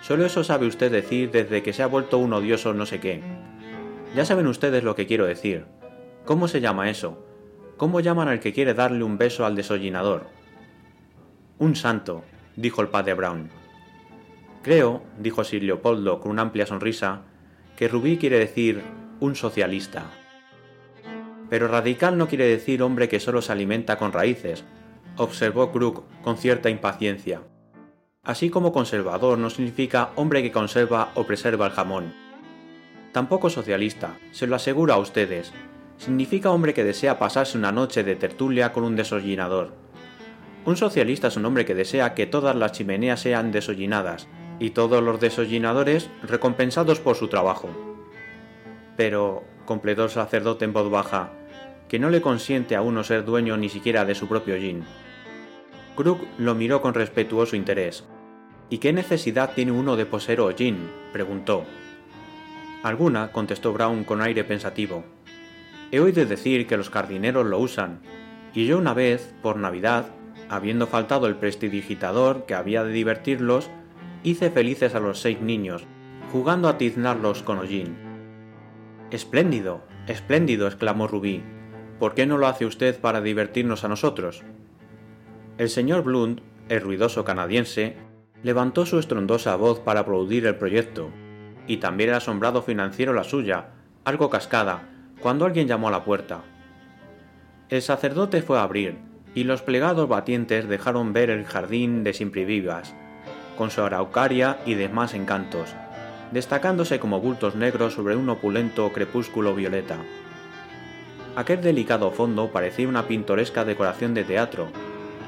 Solo 0.00 0.26
eso 0.26 0.42
sabe 0.42 0.66
usted 0.66 0.90
decir 0.90 1.30
desde 1.30 1.62
que 1.62 1.72
se 1.72 1.84
ha 1.84 1.86
vuelto 1.86 2.18
un 2.18 2.32
odioso 2.32 2.74
no 2.74 2.84
sé 2.84 2.98
qué. 2.98 3.22
Ya 4.16 4.24
saben 4.24 4.48
ustedes 4.48 4.82
lo 4.82 4.96
que 4.96 5.06
quiero 5.06 5.24
decir. 5.24 5.66
¿Cómo 6.24 6.48
se 6.48 6.60
llama 6.60 6.90
eso? 6.90 7.24
¿Cómo 7.76 8.00
llaman 8.00 8.26
al 8.26 8.40
que 8.40 8.52
quiere 8.52 8.74
darle 8.74 9.04
un 9.04 9.18
beso 9.18 9.46
al 9.46 9.54
desollinador? 9.54 10.26
Un 11.60 11.76
santo, 11.76 12.24
dijo 12.56 12.82
el 12.82 12.88
padre 12.88 13.14
Brown. 13.14 13.50
Creo, 14.62 15.04
dijo 15.16 15.44
Sir 15.44 15.62
Leopoldo 15.62 16.18
con 16.18 16.32
una 16.32 16.42
amplia 16.42 16.66
sonrisa, 16.66 17.20
que 17.76 17.86
Rubí 17.86 18.18
quiere 18.18 18.40
decir 18.40 18.82
un 19.20 19.36
socialista. 19.36 20.06
Pero 21.52 21.68
radical 21.68 22.16
no 22.16 22.28
quiere 22.28 22.46
decir 22.46 22.82
hombre 22.82 23.10
que 23.10 23.20
solo 23.20 23.42
se 23.42 23.52
alimenta 23.52 23.98
con 23.98 24.14
raíces, 24.14 24.64
observó 25.18 25.70
Crook 25.70 26.02
con 26.22 26.38
cierta 26.38 26.70
impaciencia. 26.70 27.42
Así 28.24 28.48
como 28.48 28.72
conservador 28.72 29.36
no 29.36 29.50
significa 29.50 30.12
hombre 30.16 30.42
que 30.42 30.50
conserva 30.50 31.10
o 31.14 31.24
preserva 31.24 31.66
el 31.66 31.72
jamón. 31.72 32.14
Tampoco 33.12 33.50
socialista, 33.50 34.16
se 34.30 34.46
lo 34.46 34.56
aseguro 34.56 34.94
a 34.94 34.96
ustedes. 34.96 35.52
Significa 35.98 36.50
hombre 36.50 36.72
que 36.72 36.84
desea 36.84 37.18
pasarse 37.18 37.58
una 37.58 37.70
noche 37.70 38.02
de 38.02 38.16
tertulia 38.16 38.72
con 38.72 38.84
un 38.84 38.96
desollinador. 38.96 39.74
Un 40.64 40.78
socialista 40.78 41.28
es 41.28 41.36
un 41.36 41.44
hombre 41.44 41.66
que 41.66 41.74
desea 41.74 42.14
que 42.14 42.26
todas 42.26 42.56
las 42.56 42.72
chimeneas 42.72 43.20
sean 43.20 43.52
desollinadas 43.52 44.26
y 44.58 44.70
todos 44.70 45.02
los 45.02 45.20
desollinadores 45.20 46.08
recompensados 46.22 46.98
por 46.98 47.16
su 47.16 47.28
trabajo. 47.28 47.68
Pero, 48.96 49.44
completó 49.66 50.04
el 50.04 50.10
sacerdote 50.10 50.64
en 50.64 50.72
voz 50.72 50.90
baja, 50.90 51.30
que 51.92 51.98
no 51.98 52.08
le 52.08 52.22
consiente 52.22 52.74
a 52.74 52.80
uno 52.80 53.04
ser 53.04 53.22
dueño 53.22 53.58
ni 53.58 53.68
siquiera 53.68 54.06
de 54.06 54.14
su 54.14 54.26
propio 54.26 54.56
gin. 54.56 54.82
Crook 55.94 56.22
lo 56.38 56.54
miró 56.54 56.80
con 56.80 56.94
respetuoso 56.94 57.54
interés. 57.54 58.06
¿Y 58.70 58.78
qué 58.78 58.94
necesidad 58.94 59.52
tiene 59.54 59.72
uno 59.72 59.94
de 59.96 60.06
poseer 60.06 60.40
gin? 60.56 60.88
preguntó. 61.12 61.66
Alguna, 62.82 63.30
contestó 63.30 63.74
Brown 63.74 64.04
con 64.04 64.22
aire 64.22 64.42
pensativo. 64.42 65.04
He 65.90 66.00
oído 66.00 66.24
decir 66.24 66.66
que 66.66 66.78
los 66.78 66.88
jardineros 66.88 67.44
lo 67.44 67.58
usan, 67.58 68.00
y 68.54 68.64
yo 68.64 68.78
una 68.78 68.94
vez, 68.94 69.34
por 69.42 69.58
Navidad, 69.58 70.06
habiendo 70.48 70.86
faltado 70.86 71.26
el 71.26 71.36
prestidigitador 71.36 72.46
que 72.46 72.54
había 72.54 72.84
de 72.84 72.92
divertirlos, 72.94 73.68
hice 74.22 74.50
felices 74.50 74.94
a 74.94 75.00
los 75.00 75.20
seis 75.20 75.42
niños, 75.42 75.84
jugando 76.32 76.70
a 76.70 76.78
tiznarlos 76.78 77.42
con 77.42 77.58
hollín. 77.58 77.98
Espléndido, 79.10 79.82
espléndido, 80.06 80.66
exclamó 80.66 81.06
Rubí. 81.06 81.42
¿Por 82.02 82.14
qué 82.14 82.26
no 82.26 82.36
lo 82.36 82.48
hace 82.48 82.66
usted 82.66 82.98
para 82.98 83.20
divertirnos 83.20 83.84
a 83.84 83.88
nosotros? 83.88 84.42
El 85.56 85.70
señor 85.70 86.02
Blunt, 86.02 86.40
el 86.68 86.80
ruidoso 86.80 87.24
canadiense, 87.24 87.94
levantó 88.42 88.86
su 88.86 88.98
estrondosa 88.98 89.54
voz 89.54 89.78
para 89.78 90.00
aplaudir 90.00 90.44
el 90.46 90.56
proyecto, 90.56 91.10
y 91.68 91.76
también 91.76 92.10
el 92.10 92.16
asombrado 92.16 92.60
financiero 92.62 93.12
la 93.12 93.22
suya, 93.22 93.68
algo 94.04 94.30
cascada, 94.30 94.88
cuando 95.20 95.44
alguien 95.44 95.68
llamó 95.68 95.86
a 95.86 95.92
la 95.92 96.04
puerta. 96.04 96.42
El 97.68 97.82
sacerdote 97.82 98.42
fue 98.42 98.58
a 98.58 98.64
abrir, 98.64 98.96
y 99.36 99.44
los 99.44 99.62
plegados 99.62 100.08
batientes 100.08 100.68
dejaron 100.68 101.12
ver 101.12 101.30
el 101.30 101.44
jardín 101.44 102.02
de 102.02 102.10
vivas, 102.44 102.96
con 103.56 103.70
su 103.70 103.80
araucaria 103.80 104.58
y 104.66 104.74
demás 104.74 105.14
encantos, 105.14 105.72
destacándose 106.32 106.98
como 106.98 107.20
bultos 107.20 107.54
negros 107.54 107.94
sobre 107.94 108.16
un 108.16 108.28
opulento 108.28 108.92
crepúsculo 108.92 109.54
violeta. 109.54 109.98
Aquel 111.34 111.62
delicado 111.62 112.10
fondo 112.10 112.50
parecía 112.50 112.88
una 112.88 113.08
pintoresca 113.08 113.64
decoración 113.64 114.12
de 114.12 114.24
teatro, 114.24 114.68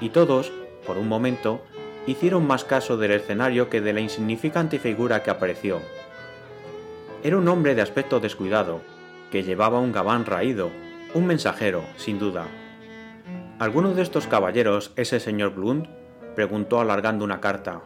y 0.02 0.10
todos, 0.10 0.52
por 0.86 0.98
un 0.98 1.08
momento, 1.08 1.62
hicieron 2.06 2.46
más 2.46 2.64
caso 2.64 2.98
del 2.98 3.12
escenario 3.12 3.70
que 3.70 3.80
de 3.80 3.94
la 3.94 4.00
insignificante 4.00 4.78
figura 4.78 5.22
que 5.22 5.30
apareció. 5.30 5.80
Era 7.22 7.38
un 7.38 7.48
hombre 7.48 7.74
de 7.74 7.80
aspecto 7.80 8.20
descuidado, 8.20 8.82
que 9.30 9.44
llevaba 9.44 9.80
un 9.80 9.92
gabán 9.92 10.26
raído, 10.26 10.70
un 11.14 11.26
mensajero, 11.26 11.82
sin 11.96 12.18
duda. 12.18 12.46
¿Alguno 13.58 13.94
de 13.94 14.02
estos 14.02 14.26
caballeros 14.26 14.92
es 14.96 15.12
el 15.14 15.20
señor 15.20 15.54
Blunt? 15.54 15.86
preguntó 16.34 16.80
alargando 16.80 17.24
una 17.24 17.40
carta. 17.40 17.80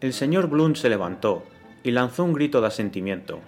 El 0.00 0.12
señor 0.12 0.48
Blunt 0.48 0.76
se 0.76 0.90
levantó 0.90 1.44
y 1.82 1.92
lanzó 1.92 2.24
un 2.24 2.34
grito 2.34 2.60
de 2.60 2.66
asentimiento. 2.66 3.40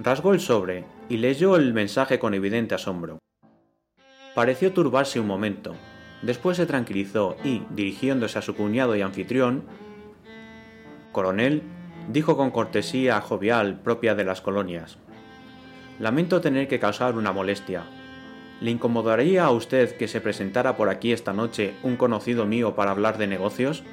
Rasgó 0.00 0.32
el 0.32 0.40
sobre 0.40 0.84
y 1.08 1.18
leyó 1.18 1.56
el 1.56 1.72
mensaje 1.72 2.18
con 2.18 2.34
evidente 2.34 2.74
asombro. 2.74 3.18
Pareció 4.34 4.72
turbarse 4.72 5.20
un 5.20 5.26
momento, 5.26 5.74
después 6.22 6.56
se 6.56 6.66
tranquilizó 6.66 7.36
y, 7.44 7.62
dirigiéndose 7.70 8.38
a 8.38 8.42
su 8.42 8.54
cuñado 8.54 8.96
y 8.96 9.02
anfitrión, 9.02 9.64
Coronel, 11.12 11.62
dijo 12.08 12.36
con 12.36 12.50
cortesía 12.50 13.20
jovial 13.20 13.80
propia 13.80 14.14
de 14.14 14.24
las 14.24 14.40
colonias. 14.40 14.98
Lamento 15.98 16.40
tener 16.40 16.66
que 16.66 16.80
causar 16.80 17.16
una 17.16 17.32
molestia. 17.32 17.84
¿Le 18.60 18.70
incomodaría 18.70 19.44
a 19.44 19.50
usted 19.50 19.96
que 19.96 20.08
se 20.08 20.20
presentara 20.20 20.76
por 20.76 20.88
aquí 20.88 21.12
esta 21.12 21.32
noche 21.32 21.74
un 21.82 21.96
conocido 21.96 22.46
mío 22.46 22.74
para 22.74 22.92
hablar 22.92 23.18
de 23.18 23.26
negocios? 23.26 23.84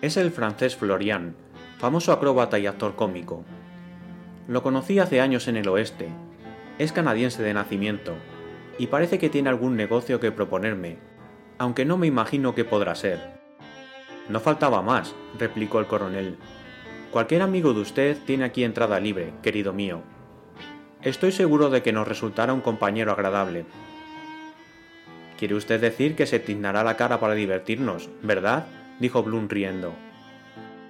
Es 0.00 0.16
el 0.16 0.30
francés 0.30 0.76
Florian, 0.76 1.34
famoso 1.78 2.12
acróbata 2.12 2.58
y 2.58 2.66
actor 2.66 2.94
cómico. 2.94 3.44
Lo 4.48 4.62
conocí 4.62 4.98
hace 4.98 5.20
años 5.20 5.46
en 5.46 5.58
el 5.58 5.68
oeste. 5.68 6.08
Es 6.78 6.92
canadiense 6.92 7.42
de 7.42 7.52
nacimiento, 7.52 8.14
y 8.78 8.86
parece 8.86 9.18
que 9.18 9.28
tiene 9.28 9.50
algún 9.50 9.76
negocio 9.76 10.20
que 10.20 10.32
proponerme, 10.32 10.96
aunque 11.58 11.84
no 11.84 11.98
me 11.98 12.06
imagino 12.06 12.54
qué 12.54 12.64
podrá 12.64 12.94
ser. 12.94 13.20
No 14.30 14.40
faltaba 14.40 14.80
más, 14.80 15.14
replicó 15.38 15.80
el 15.80 15.86
coronel, 15.86 16.38
Cualquier 17.10 17.42
amigo 17.42 17.74
de 17.74 17.80
usted 17.80 18.16
tiene 18.24 18.44
aquí 18.44 18.64
entrada 18.64 18.98
libre, 19.00 19.34
querido 19.42 19.74
mío. 19.74 20.00
Estoy 21.02 21.30
seguro 21.30 21.68
de 21.68 21.82
que 21.82 21.92
nos 21.92 22.08
resultará 22.08 22.54
un 22.54 22.62
compañero 22.62 23.12
agradable. 23.12 23.66
¿Quiere 25.38 25.56
usted 25.56 25.78
decir 25.78 26.16
que 26.16 26.26
se 26.26 26.38
tiznará 26.38 26.82
la 26.84 26.96
cara 26.96 27.20
para 27.20 27.34
divertirnos, 27.34 28.08
verdad? 28.22 28.66
dijo 28.98 29.22
Bloom 29.22 29.48
riendo. 29.48 29.92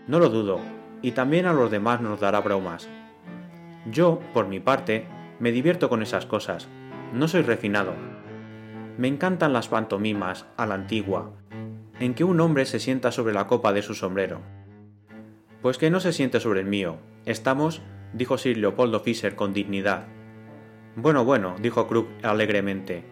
No 0.06 0.20
lo 0.20 0.28
dudo, 0.28 0.60
y 1.02 1.10
también 1.10 1.46
a 1.46 1.52
los 1.52 1.72
demás 1.72 2.00
nos 2.00 2.20
dará 2.20 2.40
bromas. 2.40 2.88
Yo, 3.87 4.20
por 4.35 4.49
mi 4.49 4.61
parte, 4.61 5.06
me 5.38 5.52
divierto 5.52 5.88
con 5.88 6.02
esas 6.02 6.26
cosas. 6.26 6.68
No 7.12 7.28
soy 7.28 7.42
refinado. 7.42 7.94
Me 8.99 9.08
encantan 9.08 9.52
las 9.52 9.68
pantomimas, 9.68 10.47
a 10.56 10.66
la 10.66 10.75
antigua, 10.75 11.32
en 12.00 12.14
que 12.14 12.25
un 12.25 12.40
hombre 12.40 12.66
se 12.66 12.80
sienta 12.80 13.12
sobre 13.12 13.32
la 13.32 13.47
copa 13.47 13.73
de 13.73 13.82
su 13.82 13.94
sombrero. 13.94 14.40
Pues 15.62 15.78
que 15.78 15.90
no 15.90 16.00
se 16.00 16.12
siente 16.12 16.40
sobre 16.40 16.61
el 16.61 16.66
mío. 16.66 16.99
Estamos, 17.25 17.82
dijo 18.12 18.38
Sir 18.38 18.58
Leopoldo 18.58 19.00
Fisher 19.00 19.37
con 19.37 19.52
dignidad. 19.52 20.06
Bueno, 20.97 21.25
bueno, 21.25 21.54
dijo 21.61 21.87
Crook 21.87 22.08
alegremente. 22.23 23.04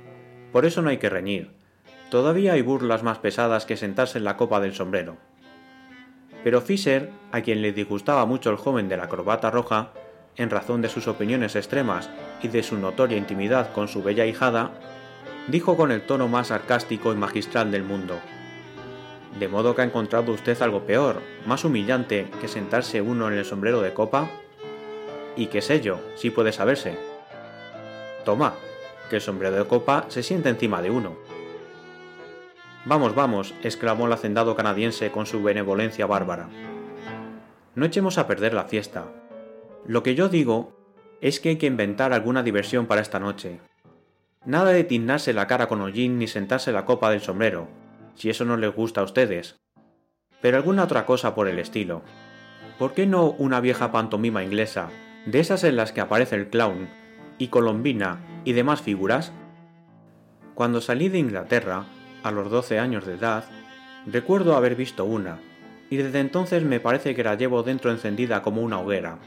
Por 0.52 0.66
eso 0.66 0.82
no 0.82 0.90
hay 0.90 0.99
que 0.99 1.11
reñir. 1.11 1.52
Todavía 2.11 2.52
hay 2.52 2.62
burlas 2.62 3.02
más 3.02 3.18
pesadas 3.18 3.66
que 3.66 3.76
sentarse 3.76 4.18
en 4.18 4.25
la 4.25 4.37
copa 4.37 4.61
del 4.61 4.75
sombrero. 4.75 5.16
Pero 6.44 6.61
Fisher, 6.61 7.11
a 7.32 7.40
quien 7.40 7.62
le 7.62 7.73
disgustaba 7.73 8.26
mucho 8.26 8.50
el 8.50 8.56
joven 8.56 8.88
de 8.88 8.96
la 8.96 9.08
corbata 9.08 9.50
roja, 9.50 9.92
en 10.36 10.50
razón 10.50 10.82
de 10.82 10.88
sus 10.88 11.08
opiniones 11.08 11.56
extremas 11.56 12.10
y 12.42 12.48
de 12.48 12.62
su 12.62 12.76
notoria 12.76 13.16
intimidad 13.16 13.72
con 13.72 13.88
su 13.88 14.02
bella 14.02 14.26
hijada, 14.26 14.70
dijo 15.48 15.76
con 15.76 15.92
el 15.92 16.02
tono 16.02 16.28
más 16.28 16.48
sarcástico 16.48 17.12
y 17.12 17.16
magistral 17.16 17.70
del 17.70 17.82
mundo. 17.82 18.18
¿De 19.38 19.48
modo 19.48 19.74
que 19.74 19.82
ha 19.82 19.84
encontrado 19.84 20.32
usted 20.32 20.60
algo 20.62 20.86
peor, 20.86 21.20
más 21.46 21.64
humillante 21.64 22.28
que 22.40 22.48
sentarse 22.48 23.02
uno 23.02 23.28
en 23.28 23.34
el 23.34 23.44
sombrero 23.44 23.82
de 23.82 23.92
copa? 23.92 24.30
¿Y 25.36 25.46
qué 25.46 25.60
sé 25.60 25.80
yo, 25.80 26.00
si 26.14 26.30
puede 26.30 26.52
saberse? 26.52 26.98
Toma, 28.24 28.54
que 29.10 29.16
el 29.16 29.22
sombrero 29.22 29.56
de 29.56 29.66
copa 29.66 30.06
se 30.08 30.22
siente 30.22 30.48
encima 30.48 30.80
de 30.80 30.90
uno. 30.90 31.16
Vamos, 32.86 33.14
vamos, 33.14 33.54
exclamó 33.62 34.06
el 34.06 34.12
hacendado 34.12 34.54
canadiense 34.56 35.10
con 35.10 35.26
su 35.26 35.42
benevolencia 35.42 36.06
bárbara. 36.06 36.48
No 37.74 37.84
echemos 37.84 38.16
a 38.16 38.26
perder 38.26 38.54
la 38.54 38.64
fiesta. 38.64 39.04
Lo 39.86 40.02
que 40.02 40.16
yo 40.16 40.28
digo 40.28 40.72
es 41.20 41.38
que 41.38 41.50
hay 41.50 41.56
que 41.56 41.66
inventar 41.66 42.12
alguna 42.12 42.42
diversión 42.42 42.86
para 42.86 43.00
esta 43.00 43.20
noche. 43.20 43.60
Nada 44.44 44.72
de 44.72 44.82
tiznarse 44.82 45.32
la 45.32 45.46
cara 45.46 45.68
con 45.68 45.80
hollín 45.80 46.18
ni 46.18 46.26
sentarse 46.26 46.72
la 46.72 46.84
copa 46.84 47.10
del 47.10 47.20
sombrero, 47.20 47.68
si 48.14 48.28
eso 48.28 48.44
no 48.44 48.56
les 48.56 48.74
gusta 48.74 49.00
a 49.00 49.04
ustedes. 49.04 49.56
Pero 50.40 50.56
alguna 50.56 50.84
otra 50.84 51.06
cosa 51.06 51.34
por 51.36 51.46
el 51.46 51.60
estilo. 51.60 52.02
¿Por 52.78 52.94
qué 52.94 53.06
no 53.06 53.30
una 53.30 53.60
vieja 53.60 53.92
pantomima 53.92 54.42
inglesa, 54.42 54.90
de 55.24 55.38
esas 55.38 55.62
en 55.62 55.76
las 55.76 55.92
que 55.92 56.00
aparece 56.00 56.34
el 56.34 56.48
clown, 56.48 56.88
y 57.38 57.48
Colombina 57.48 58.42
y 58.44 58.54
demás 58.54 58.82
figuras? 58.82 59.32
Cuando 60.54 60.80
salí 60.80 61.08
de 61.08 61.18
Inglaterra, 61.18 61.86
a 62.24 62.32
los 62.32 62.50
12 62.50 62.80
años 62.80 63.06
de 63.06 63.14
edad, 63.14 63.44
recuerdo 64.04 64.56
haber 64.56 64.74
visto 64.74 65.04
una, 65.04 65.38
y 65.90 65.96
desde 65.96 66.18
entonces 66.18 66.64
me 66.64 66.80
parece 66.80 67.14
que 67.14 67.22
la 67.22 67.36
llevo 67.36 67.62
dentro 67.62 67.92
encendida 67.92 68.42
como 68.42 68.62
una 68.62 68.80
hoguera. 68.80 69.18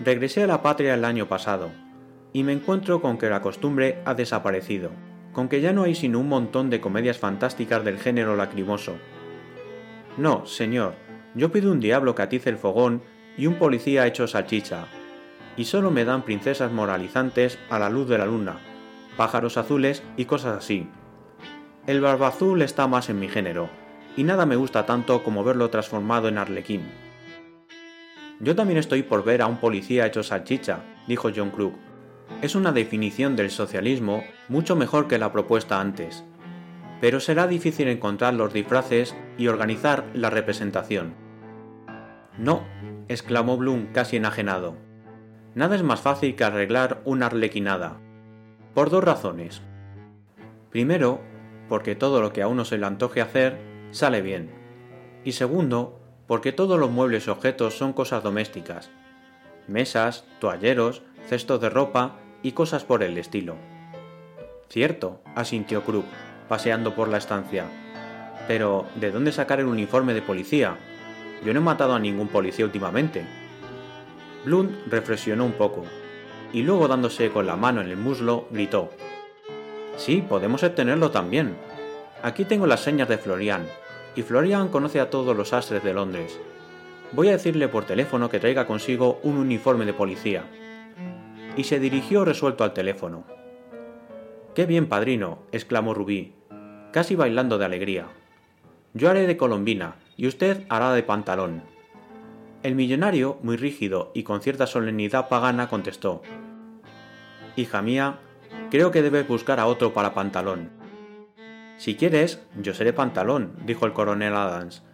Regresé 0.00 0.42
a 0.42 0.46
la 0.46 0.62
patria 0.62 0.94
el 0.94 1.04
año 1.04 1.28
pasado, 1.28 1.70
y 2.32 2.44
me 2.44 2.52
encuentro 2.52 3.02
con 3.02 3.18
que 3.18 3.28
la 3.28 3.42
costumbre 3.42 4.00
ha 4.04 4.14
desaparecido, 4.14 4.90
con 5.32 5.48
que 5.48 5.60
ya 5.60 5.72
no 5.72 5.82
hay 5.82 5.94
sino 5.94 6.18
un 6.18 6.28
montón 6.28 6.70
de 6.70 6.80
comedias 6.80 7.18
fantásticas 7.18 7.84
del 7.84 7.98
género 7.98 8.34
lacrimoso. 8.34 8.96
No, 10.16 10.46
señor, 10.46 10.94
yo 11.34 11.52
pido 11.52 11.70
un 11.70 11.80
diablo 11.80 12.14
que 12.14 12.22
atice 12.22 12.50
el 12.50 12.56
fogón 12.56 13.02
y 13.36 13.46
un 13.46 13.56
policía 13.56 14.06
hecho 14.06 14.26
salchicha, 14.26 14.86
y 15.56 15.66
solo 15.66 15.90
me 15.90 16.04
dan 16.04 16.22
princesas 16.22 16.72
moralizantes 16.72 17.58
a 17.68 17.78
la 17.78 17.90
luz 17.90 18.08
de 18.08 18.18
la 18.18 18.26
luna, 18.26 18.58
pájaros 19.16 19.58
azules 19.58 20.02
y 20.16 20.24
cosas 20.24 20.56
así. 20.56 20.88
El 21.86 22.00
barba 22.00 22.28
azul 22.28 22.62
está 22.62 22.86
más 22.86 23.10
en 23.10 23.20
mi 23.20 23.28
género, 23.28 23.68
y 24.16 24.24
nada 24.24 24.46
me 24.46 24.56
gusta 24.56 24.86
tanto 24.86 25.22
como 25.22 25.44
verlo 25.44 25.68
transformado 25.68 26.28
en 26.28 26.38
arlequín. 26.38 27.01
Yo 28.42 28.56
también 28.56 28.78
estoy 28.78 29.04
por 29.04 29.24
ver 29.24 29.40
a 29.40 29.46
un 29.46 29.58
policía 29.58 30.04
hecho 30.04 30.24
salchicha, 30.24 30.80
dijo 31.06 31.30
John 31.34 31.50
Krug. 31.50 31.74
Es 32.42 32.56
una 32.56 32.72
definición 32.72 33.36
del 33.36 33.50
socialismo 33.50 34.24
mucho 34.48 34.74
mejor 34.74 35.06
que 35.06 35.16
la 35.18 35.30
propuesta 35.30 35.80
antes. 35.80 36.24
Pero 37.00 37.20
será 37.20 37.46
difícil 37.46 37.86
encontrar 37.86 38.34
los 38.34 38.52
disfraces 38.52 39.16
y 39.38 39.46
organizar 39.46 40.06
la 40.12 40.28
representación. 40.28 41.14
No, 42.36 42.64
exclamó 43.06 43.56
Bloom 43.56 43.92
casi 43.92 44.16
enajenado. 44.16 44.76
Nada 45.54 45.76
es 45.76 45.84
más 45.84 46.00
fácil 46.00 46.34
que 46.34 46.42
arreglar 46.42 47.00
una 47.04 47.26
arlequinada. 47.26 48.00
Por 48.74 48.90
dos 48.90 49.04
razones. 49.04 49.62
Primero, 50.70 51.20
porque 51.68 51.94
todo 51.94 52.20
lo 52.20 52.32
que 52.32 52.42
a 52.42 52.48
uno 52.48 52.64
se 52.64 52.76
le 52.76 52.86
antoje 52.86 53.20
hacer 53.20 53.58
sale 53.92 54.20
bien. 54.20 54.50
Y 55.24 55.32
segundo, 55.32 56.01
porque 56.32 56.50
todos 56.50 56.80
los 56.80 56.90
muebles 56.90 57.26
y 57.26 57.30
objetos 57.30 57.76
son 57.76 57.92
cosas 57.92 58.22
domésticas. 58.22 58.88
Mesas, 59.68 60.24
toalleros, 60.40 61.02
cestos 61.28 61.60
de 61.60 61.68
ropa 61.68 62.20
y 62.42 62.52
cosas 62.52 62.84
por 62.84 63.02
el 63.02 63.18
estilo. 63.18 63.56
Cierto, 64.70 65.20
asintió 65.34 65.84
Krug, 65.84 66.06
paseando 66.48 66.94
por 66.94 67.08
la 67.08 67.18
estancia. 67.18 67.66
Pero, 68.48 68.86
¿de 68.94 69.10
dónde 69.10 69.30
sacar 69.30 69.60
el 69.60 69.66
uniforme 69.66 70.14
de 70.14 70.22
policía? 70.22 70.78
Yo 71.44 71.52
no 71.52 71.60
he 71.60 71.62
matado 71.62 71.94
a 71.94 72.00
ningún 72.00 72.28
policía 72.28 72.64
últimamente. 72.64 73.26
Blunt 74.46 74.72
reflexionó 74.88 75.44
un 75.44 75.52
poco, 75.52 75.84
y 76.50 76.62
luego 76.62 76.88
dándose 76.88 77.30
con 77.30 77.46
la 77.46 77.56
mano 77.56 77.82
en 77.82 77.90
el 77.90 77.98
muslo, 77.98 78.48
gritó. 78.50 78.88
Sí, 79.98 80.24
podemos 80.26 80.62
obtenerlo 80.62 81.10
también. 81.10 81.58
Aquí 82.22 82.46
tengo 82.46 82.66
las 82.66 82.80
señas 82.80 83.10
de 83.10 83.18
Florian, 83.18 83.66
y 84.14 84.22
Florian 84.22 84.68
conoce 84.68 85.00
a 85.00 85.10
todos 85.10 85.36
los 85.36 85.52
astres 85.52 85.82
de 85.82 85.94
Londres. 85.94 86.38
Voy 87.12 87.28
a 87.28 87.32
decirle 87.32 87.68
por 87.68 87.84
teléfono 87.84 88.30
que 88.30 88.40
traiga 88.40 88.66
consigo 88.66 89.20
un 89.22 89.36
uniforme 89.36 89.84
de 89.84 89.92
policía. 89.92 90.44
Y 91.56 91.64
se 91.64 91.78
dirigió 91.78 92.24
resuelto 92.24 92.64
al 92.64 92.72
teléfono. 92.72 93.24
¡Qué 94.54 94.66
bien, 94.66 94.86
padrino! 94.86 95.40
exclamó 95.52 95.94
Rubí, 95.94 96.34
casi 96.92 97.14
bailando 97.14 97.58
de 97.58 97.64
alegría. 97.64 98.06
Yo 98.94 99.10
haré 99.10 99.26
de 99.26 99.36
colombina, 99.36 99.96
y 100.16 100.26
usted 100.26 100.64
hará 100.68 100.92
de 100.92 101.02
pantalón. 101.02 101.62
El 102.62 102.74
millonario, 102.74 103.38
muy 103.42 103.56
rígido 103.56 104.12
y 104.14 104.22
con 104.22 104.40
cierta 104.40 104.66
solemnidad 104.66 105.28
pagana, 105.28 105.68
contestó 105.68 106.22
Hija 107.56 107.82
mía, 107.82 108.18
creo 108.70 108.90
que 108.90 109.02
debes 109.02 109.26
buscar 109.26 109.60
a 109.60 109.66
otro 109.66 109.92
para 109.92 110.14
pantalón. 110.14 110.81
Si 111.82 111.96
quieres, 111.96 112.40
yo 112.62 112.74
seré 112.74 112.92
pantalón, 112.92 113.54
dijo 113.66 113.86
el 113.86 113.92
coronel 113.92 114.36
Adams, 114.36 114.84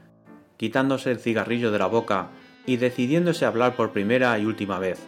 quitándose 0.57 1.11
el 1.11 1.19
cigarrillo 1.19 1.71
de 1.71 1.79
la 1.79 1.87
boca 1.87 2.31
y 2.65 2.79
decidiéndose 2.79 3.45
a 3.45 3.49
hablar 3.49 3.77
por 3.77 3.93
primera 3.93 4.39
y 4.39 4.47
última 4.47 4.79
vez. 4.79 4.99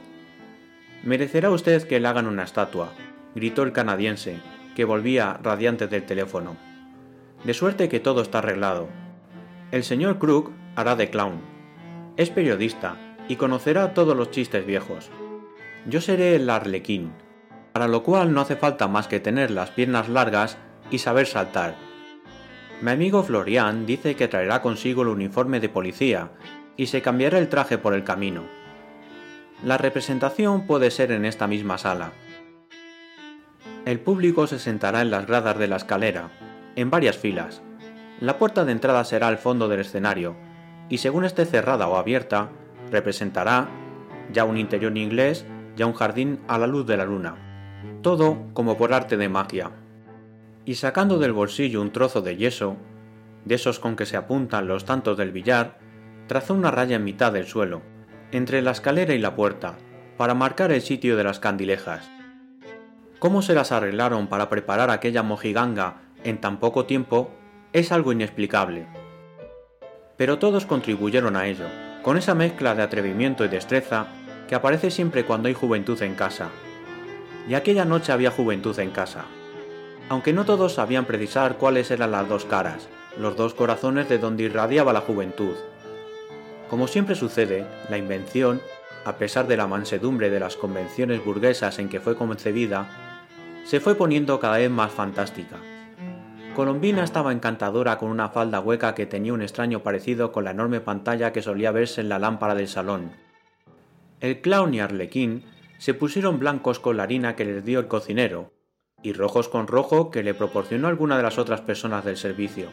Merecerá 1.04 1.48
usted 1.48 1.84
que 1.84 1.98
le 1.98 2.06
hagan 2.06 2.26
una 2.26 2.42
estatua, 2.42 2.92
gritó 3.34 3.62
el 3.62 3.72
canadiense, 3.72 4.36
que 4.76 4.84
volvía 4.84 5.40
radiante 5.42 5.86
del 5.86 6.04
teléfono. 6.04 6.54
De 7.44 7.54
suerte 7.54 7.88
que 7.88 7.98
todo 7.98 8.20
está 8.20 8.40
arreglado. 8.40 8.90
El 9.70 9.82
señor 9.82 10.18
Crook 10.18 10.50
hará 10.76 10.96
de 10.96 11.08
clown. 11.08 11.40
Es 12.18 12.28
periodista 12.28 12.96
y 13.26 13.36
conocerá 13.36 13.94
todos 13.94 14.14
los 14.14 14.30
chistes 14.30 14.66
viejos. 14.66 15.08
Yo 15.86 16.02
seré 16.02 16.36
el 16.36 16.50
arlequín, 16.50 17.10
para 17.72 17.88
lo 17.88 18.02
cual 18.02 18.34
no 18.34 18.42
hace 18.42 18.56
falta 18.56 18.86
más 18.86 19.08
que 19.08 19.18
tener 19.18 19.50
las 19.50 19.70
piernas 19.70 20.10
largas 20.10 20.58
y 20.90 20.98
saber 20.98 21.26
saltar. 21.26 21.74
Mi 22.80 22.90
amigo 22.90 23.22
Florian 23.22 23.86
dice 23.86 24.16
que 24.16 24.28
traerá 24.28 24.62
consigo 24.62 25.02
el 25.02 25.08
uniforme 25.08 25.60
de 25.60 25.68
policía 25.68 26.30
y 26.76 26.86
se 26.86 27.02
cambiará 27.02 27.38
el 27.38 27.48
traje 27.48 27.78
por 27.78 27.94
el 27.94 28.04
camino. 28.04 28.44
La 29.62 29.76
representación 29.76 30.66
puede 30.66 30.90
ser 30.90 31.12
en 31.12 31.26
esta 31.26 31.46
misma 31.46 31.76
sala. 31.76 32.12
El 33.84 34.00
público 34.00 34.46
se 34.46 34.58
sentará 34.58 35.02
en 35.02 35.10
las 35.10 35.26
gradas 35.26 35.58
de 35.58 35.68
la 35.68 35.76
escalera, 35.76 36.30
en 36.76 36.90
varias 36.90 37.18
filas. 37.18 37.62
La 38.20 38.38
puerta 38.38 38.64
de 38.64 38.72
entrada 38.72 39.04
será 39.04 39.28
al 39.28 39.38
fondo 39.38 39.68
del 39.68 39.80
escenario, 39.80 40.36
y 40.88 40.98
según 40.98 41.24
esté 41.24 41.44
cerrada 41.44 41.88
o 41.88 41.96
abierta, 41.96 42.50
representará 42.90 43.68
ya 44.32 44.44
un 44.44 44.56
interior 44.56 44.96
inglés, 44.96 45.46
ya 45.76 45.86
un 45.86 45.92
jardín 45.92 46.40
a 46.48 46.58
la 46.58 46.66
luz 46.66 46.86
de 46.86 46.96
la 46.96 47.04
luna. 47.04 47.36
Todo 48.02 48.38
como 48.54 48.76
por 48.76 48.92
arte 48.92 49.16
de 49.16 49.28
magia. 49.28 49.70
Y 50.64 50.74
sacando 50.74 51.18
del 51.18 51.32
bolsillo 51.32 51.80
un 51.80 51.92
trozo 51.92 52.22
de 52.22 52.36
yeso, 52.36 52.76
de 53.44 53.54
esos 53.54 53.78
con 53.78 53.96
que 53.96 54.06
se 54.06 54.16
apuntan 54.16 54.68
los 54.68 54.84
tantos 54.84 55.16
del 55.16 55.32
billar, 55.32 55.78
trazó 56.26 56.54
una 56.54 56.70
raya 56.70 56.96
en 56.96 57.04
mitad 57.04 57.32
del 57.32 57.46
suelo, 57.46 57.82
entre 58.32 58.62
la 58.62 58.70
escalera 58.70 59.14
y 59.14 59.18
la 59.18 59.34
puerta, 59.34 59.76
para 60.16 60.34
marcar 60.34 60.70
el 60.70 60.82
sitio 60.82 61.16
de 61.16 61.24
las 61.24 61.40
candilejas. 61.40 62.08
Cómo 63.18 63.42
se 63.42 63.54
las 63.54 63.72
arreglaron 63.72 64.28
para 64.28 64.48
preparar 64.48 64.90
aquella 64.90 65.22
mojiganga 65.22 66.02
en 66.24 66.40
tan 66.40 66.58
poco 66.58 66.86
tiempo 66.86 67.30
es 67.72 67.92
algo 67.92 68.12
inexplicable. 68.12 68.86
Pero 70.16 70.38
todos 70.38 70.66
contribuyeron 70.66 71.36
a 71.36 71.46
ello, 71.46 71.66
con 72.02 72.16
esa 72.16 72.34
mezcla 72.34 72.74
de 72.74 72.82
atrevimiento 72.82 73.44
y 73.44 73.48
destreza 73.48 74.06
que 74.48 74.54
aparece 74.54 74.90
siempre 74.90 75.24
cuando 75.24 75.48
hay 75.48 75.54
juventud 75.54 76.00
en 76.02 76.14
casa. 76.14 76.48
Y 77.48 77.54
aquella 77.54 77.84
noche 77.84 78.12
había 78.12 78.30
juventud 78.30 78.78
en 78.78 78.90
casa. 78.90 79.24
Aunque 80.10 80.32
no 80.32 80.44
todos 80.44 80.74
sabían 80.74 81.04
precisar 81.04 81.56
cuáles 81.56 81.92
eran 81.92 82.10
las 82.10 82.28
dos 82.28 82.44
caras, 82.44 82.88
los 83.16 83.36
dos 83.36 83.54
corazones 83.54 84.08
de 84.08 84.18
donde 84.18 84.42
irradiaba 84.42 84.92
la 84.92 85.02
juventud. 85.02 85.54
Como 86.68 86.88
siempre 86.88 87.14
sucede, 87.14 87.64
la 87.88 87.96
invención, 87.96 88.60
a 89.04 89.18
pesar 89.18 89.46
de 89.46 89.56
la 89.56 89.68
mansedumbre 89.68 90.28
de 90.28 90.40
las 90.40 90.56
convenciones 90.56 91.24
burguesas 91.24 91.78
en 91.78 91.88
que 91.88 92.00
fue 92.00 92.16
concebida, 92.16 92.88
se 93.62 93.78
fue 93.78 93.94
poniendo 93.94 94.40
cada 94.40 94.58
vez 94.58 94.68
más 94.68 94.90
fantástica. 94.90 95.58
Colombina 96.56 97.04
estaba 97.04 97.30
encantadora 97.30 97.96
con 97.96 98.10
una 98.10 98.30
falda 98.30 98.58
hueca 98.58 98.96
que 98.96 99.06
tenía 99.06 99.32
un 99.32 99.42
extraño 99.42 99.84
parecido 99.84 100.32
con 100.32 100.42
la 100.42 100.50
enorme 100.50 100.80
pantalla 100.80 101.32
que 101.32 101.40
solía 101.40 101.70
verse 101.70 102.00
en 102.00 102.08
la 102.08 102.18
lámpara 102.18 102.56
del 102.56 102.66
salón. 102.66 103.12
El 104.18 104.40
clown 104.40 104.74
y 104.74 104.80
Arlequín 104.80 105.44
se 105.78 105.94
pusieron 105.94 106.40
blancos 106.40 106.80
con 106.80 106.96
la 106.96 107.04
harina 107.04 107.36
que 107.36 107.44
les 107.44 107.64
dio 107.64 107.78
el 107.78 107.86
cocinero, 107.86 108.50
y 109.02 109.12
rojos 109.12 109.48
con 109.48 109.66
rojo 109.66 110.10
que 110.10 110.22
le 110.22 110.34
proporcionó 110.34 110.88
alguna 110.88 111.16
de 111.16 111.22
las 111.22 111.38
otras 111.38 111.60
personas 111.60 112.04
del 112.04 112.16
servicio, 112.16 112.68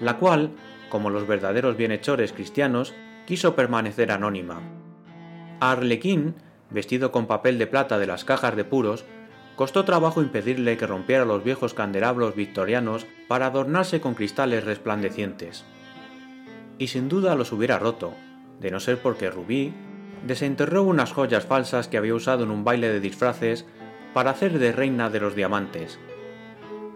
la 0.00 0.16
cual, 0.16 0.50
como 0.90 1.10
los 1.10 1.26
verdaderos 1.26 1.76
bienhechores 1.76 2.32
cristianos, 2.32 2.94
quiso 3.26 3.54
permanecer 3.54 4.10
anónima. 4.10 4.60
A 5.60 5.72
Arlequín, 5.72 6.34
vestido 6.70 7.12
con 7.12 7.26
papel 7.26 7.58
de 7.58 7.66
plata 7.66 7.98
de 7.98 8.06
las 8.06 8.24
cajas 8.24 8.56
de 8.56 8.64
puros, 8.64 9.04
costó 9.56 9.84
trabajo 9.84 10.20
impedirle 10.20 10.76
que 10.76 10.86
rompiera 10.86 11.24
los 11.24 11.42
viejos 11.42 11.74
candelabros 11.74 12.34
victorianos 12.34 13.06
para 13.26 13.46
adornarse 13.46 14.00
con 14.00 14.14
cristales 14.14 14.64
resplandecientes. 14.64 15.64
Y 16.78 16.88
sin 16.88 17.08
duda 17.08 17.34
los 17.36 17.52
hubiera 17.52 17.78
roto, 17.78 18.12
de 18.60 18.70
no 18.70 18.80
ser 18.80 18.98
porque 18.98 19.30
Rubí 19.30 19.72
desenterró 20.26 20.82
unas 20.82 21.12
joyas 21.12 21.46
falsas 21.46 21.88
que 21.88 21.96
había 21.96 22.14
usado 22.14 22.44
en 22.44 22.50
un 22.50 22.64
baile 22.64 22.88
de 22.88 23.00
disfraces 23.00 23.66
para 24.16 24.30
hacer 24.30 24.58
de 24.58 24.72
reina 24.72 25.10
de 25.10 25.20
los 25.20 25.36
diamantes. 25.36 25.98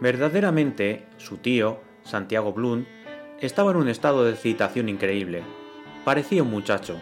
Verdaderamente, 0.00 1.04
su 1.18 1.36
tío, 1.36 1.82
Santiago 2.02 2.54
Blunt, 2.54 2.88
estaba 3.42 3.72
en 3.72 3.76
un 3.76 3.88
estado 3.90 4.24
de 4.24 4.30
excitación 4.30 4.88
increíble. 4.88 5.42
Parecía 6.02 6.42
un 6.42 6.50
muchacho. 6.50 6.98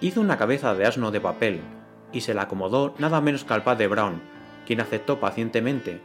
Hizo 0.00 0.22
una 0.22 0.38
cabeza 0.38 0.74
de 0.74 0.86
asno 0.86 1.10
de 1.10 1.20
papel 1.20 1.60
y 2.14 2.22
se 2.22 2.32
la 2.32 2.44
acomodó 2.44 2.94
nada 2.96 3.20
menos 3.20 3.44
que 3.44 3.52
al 3.52 3.62
padre 3.62 3.88
Brown, 3.88 4.22
quien 4.64 4.80
aceptó 4.80 5.20
pacientemente 5.20 6.00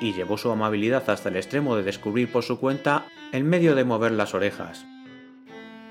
y 0.00 0.14
llevó 0.14 0.38
su 0.38 0.50
amabilidad 0.50 1.10
hasta 1.10 1.28
el 1.28 1.36
extremo 1.36 1.76
de 1.76 1.82
descubrir 1.82 2.32
por 2.32 2.44
su 2.44 2.58
cuenta 2.58 3.04
el 3.32 3.44
medio 3.44 3.74
de 3.74 3.84
mover 3.84 4.12
las 4.12 4.32
orejas. 4.32 4.86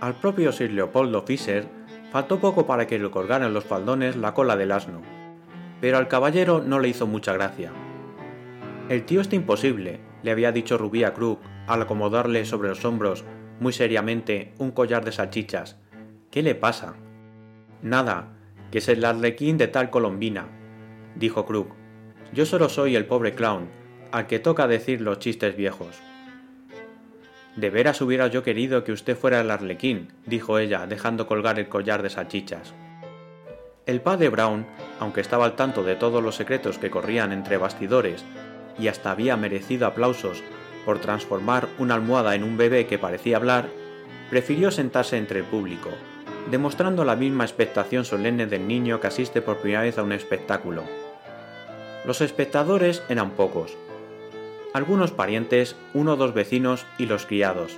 Al 0.01 0.15
propio 0.15 0.51
Sir 0.51 0.71
Leopoldo 0.71 1.21
Fischer 1.21 1.67
faltó 2.11 2.39
poco 2.39 2.65
para 2.65 2.87
que 2.87 2.97
le 2.97 3.11
colgaran 3.11 3.53
los 3.53 3.63
faldones 3.63 4.15
la 4.15 4.33
cola 4.33 4.55
del 4.55 4.71
asno, 4.71 5.03
pero 5.83 5.97
al 5.97 6.07
caballero 6.07 6.63
no 6.65 6.79
le 6.79 6.87
hizo 6.87 7.07
mucha 7.07 7.33
gracia. 7.33 7.73
El 8.87 9.03
tío 9.03 9.19
está 9.19 9.35
imposible, 9.35 9.99
le 10.23 10.31
había 10.31 10.53
dicho 10.53 10.77
Rubí 10.77 11.03
a 11.03 11.13
Krug 11.13 11.39
al 11.67 11.81
acomodarle 11.81 12.45
sobre 12.45 12.69
los 12.69 12.85
hombros 12.85 13.25
muy 13.59 13.73
seriamente 13.73 14.53
un 14.59 14.71
collar 14.71 15.03
de 15.03 15.11
salchichas. 15.11 15.77
¿Qué 16.31 16.41
le 16.41 16.55
pasa? 16.55 16.93
Nada, 17.81 18.31
que 18.71 18.77
es 18.77 18.87
el 18.87 19.03
arlequín 19.03 19.57
de 19.57 19.67
tal 19.67 19.89
colombina, 19.89 20.47
dijo 21.15 21.45
Krug. 21.45 21.67
Yo 22.31 22.45
solo 22.45 22.69
soy 22.69 22.95
el 22.95 23.05
pobre 23.05 23.33
clown, 23.35 23.67
al 24.13 24.27
que 24.27 24.39
toca 24.39 24.69
decir 24.69 25.01
los 25.01 25.19
chistes 25.19 25.57
viejos. 25.57 25.99
De 27.57 27.69
veras 27.69 27.99
hubiera 27.99 28.27
yo 28.27 28.41
querido 28.41 28.85
que 28.85 28.93
usted 28.93 29.17
fuera 29.17 29.41
el 29.41 29.51
arlequín, 29.51 30.13
dijo 30.25 30.59
ella, 30.59 30.87
dejando 30.87 31.27
colgar 31.27 31.59
el 31.59 31.67
collar 31.67 32.03
de 32.03 32.09
salchichas. 32.09 32.73
El 33.85 33.99
padre 33.99 34.29
Brown, 34.29 34.65
aunque 34.99 35.19
estaba 35.19 35.43
al 35.43 35.57
tanto 35.57 35.83
de 35.83 35.95
todos 35.95 36.23
los 36.23 36.35
secretos 36.35 36.77
que 36.77 36.89
corrían 36.89 37.33
entre 37.33 37.57
bastidores 37.57 38.23
y 38.79 38.87
hasta 38.87 39.11
había 39.11 39.35
merecido 39.35 39.87
aplausos 39.87 40.41
por 40.85 40.99
transformar 40.99 41.67
una 41.79 41.95
almohada 41.95 42.33
en 42.33 42.43
un 42.43 42.55
bebé 42.55 42.87
que 42.87 42.97
parecía 42.97 43.37
hablar, 43.37 43.67
prefirió 44.29 44.71
sentarse 44.71 45.17
entre 45.17 45.39
el 45.39 45.45
público, 45.45 45.89
demostrando 46.49 47.03
la 47.03 47.17
misma 47.17 47.43
expectación 47.43 48.05
solemne 48.05 48.47
del 48.47 48.67
niño 48.67 49.01
que 49.01 49.07
asiste 49.07 49.41
por 49.41 49.57
primera 49.57 49.81
vez 49.81 49.97
a 49.97 50.03
un 50.03 50.13
espectáculo. 50.13 50.83
Los 52.05 52.21
espectadores 52.21 53.03
eran 53.09 53.31
pocos, 53.31 53.77
algunos 54.73 55.11
parientes, 55.11 55.75
uno 55.93 56.13
o 56.13 56.15
dos 56.15 56.33
vecinos 56.33 56.85
y 56.97 57.05
los 57.05 57.25
criados. 57.25 57.77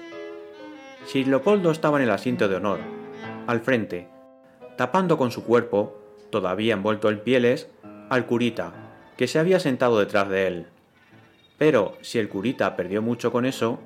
Sir 1.08 1.28
Leopoldo 1.28 1.72
estaba 1.72 1.98
en 1.98 2.04
el 2.04 2.12
asiento 2.12 2.48
de 2.48 2.56
honor, 2.56 2.80
al 3.48 3.62
frente, 3.62 4.08
tapando 4.78 5.18
con 5.18 5.32
su 5.32 5.44
cuerpo, 5.44 5.98
todavía 6.30 6.74
envuelto 6.74 7.10
en 7.10 7.20
pieles, 7.20 7.70
al 8.10 8.26
curita, 8.26 8.74
que 9.18 9.28
se 9.28 9.40
había 9.40 9.60
sentado 9.60 10.00
detrás 10.00 10.30
de 10.30 10.48
él. 10.48 10.66
Pero 11.58 11.98
si 12.02 12.20
el 12.20 12.30
curita 12.30 12.76
perdió 12.76 13.02
mucho 13.02 13.32
con 13.32 13.46
eso, 13.46 13.80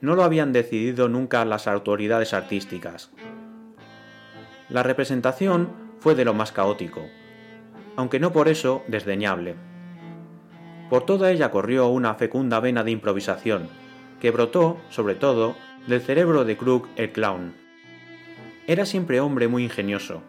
no 0.00 0.14
lo 0.14 0.24
habían 0.24 0.52
decidido 0.52 1.08
nunca 1.08 1.44
las 1.44 1.66
autoridades 1.66 2.34
artísticas. 2.34 3.10
La 4.68 4.82
representación 4.82 5.70
fue 6.00 6.14
de 6.14 6.24
lo 6.24 6.34
más 6.34 6.52
caótico, 6.52 7.02
aunque 7.96 8.20
no 8.20 8.32
por 8.32 8.48
eso 8.48 8.82
desdeñable. 8.88 9.54
Por 10.90 11.06
toda 11.06 11.30
ella 11.30 11.50
corrió 11.50 11.88
una 11.88 12.14
fecunda 12.14 12.60
vena 12.60 12.84
de 12.84 12.90
improvisación, 12.90 13.68
que 14.20 14.30
brotó, 14.30 14.78
sobre 14.90 15.14
todo, 15.14 15.56
del 15.86 16.00
cerebro 16.00 16.44
de 16.44 16.56
Krug 16.56 16.88
el 16.96 17.12
clown. 17.12 17.65
Era 18.68 18.84
siempre 18.84 19.20
hombre 19.20 19.46
muy 19.46 19.62
ingenioso, 19.62 20.22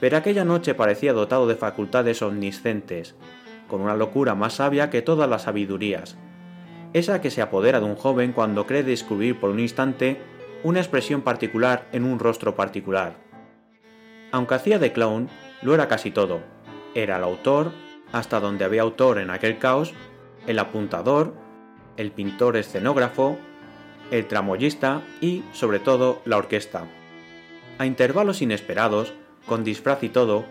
pero 0.00 0.16
aquella 0.16 0.44
noche 0.44 0.74
parecía 0.74 1.12
dotado 1.12 1.46
de 1.46 1.54
facultades 1.54 2.22
omniscientes, 2.22 3.14
con 3.68 3.82
una 3.82 3.94
locura 3.94 4.34
más 4.34 4.54
sabia 4.54 4.88
que 4.88 5.02
todas 5.02 5.28
las 5.28 5.42
sabidurías, 5.42 6.16
esa 6.94 7.20
que 7.20 7.30
se 7.30 7.42
apodera 7.42 7.78
de 7.78 7.86
un 7.86 7.96
joven 7.96 8.32
cuando 8.32 8.66
cree 8.66 8.82
descubrir 8.82 9.38
por 9.38 9.50
un 9.50 9.60
instante 9.60 10.18
una 10.62 10.80
expresión 10.80 11.20
particular 11.20 11.88
en 11.92 12.04
un 12.04 12.18
rostro 12.18 12.54
particular. 12.54 13.16
Aunque 14.30 14.54
hacía 14.54 14.78
de 14.78 14.92
clown, 14.92 15.28
lo 15.60 15.74
era 15.74 15.88
casi 15.88 16.10
todo. 16.10 16.40
Era 16.94 17.18
el 17.18 17.24
autor, 17.24 17.72
hasta 18.12 18.40
donde 18.40 18.64
había 18.64 18.80
autor 18.80 19.18
en 19.18 19.28
aquel 19.28 19.58
caos, 19.58 19.92
el 20.46 20.58
apuntador, 20.58 21.34
el 21.98 22.12
pintor 22.12 22.56
escenógrafo, 22.56 23.36
el 24.10 24.26
tramoyista 24.26 25.02
y, 25.20 25.44
sobre 25.52 25.80
todo, 25.80 26.22
la 26.24 26.38
orquesta. 26.38 26.86
A 27.82 27.86
intervalos 27.86 28.42
inesperados, 28.42 29.12
con 29.44 29.64
disfraz 29.64 30.04
y 30.04 30.08
todo, 30.08 30.44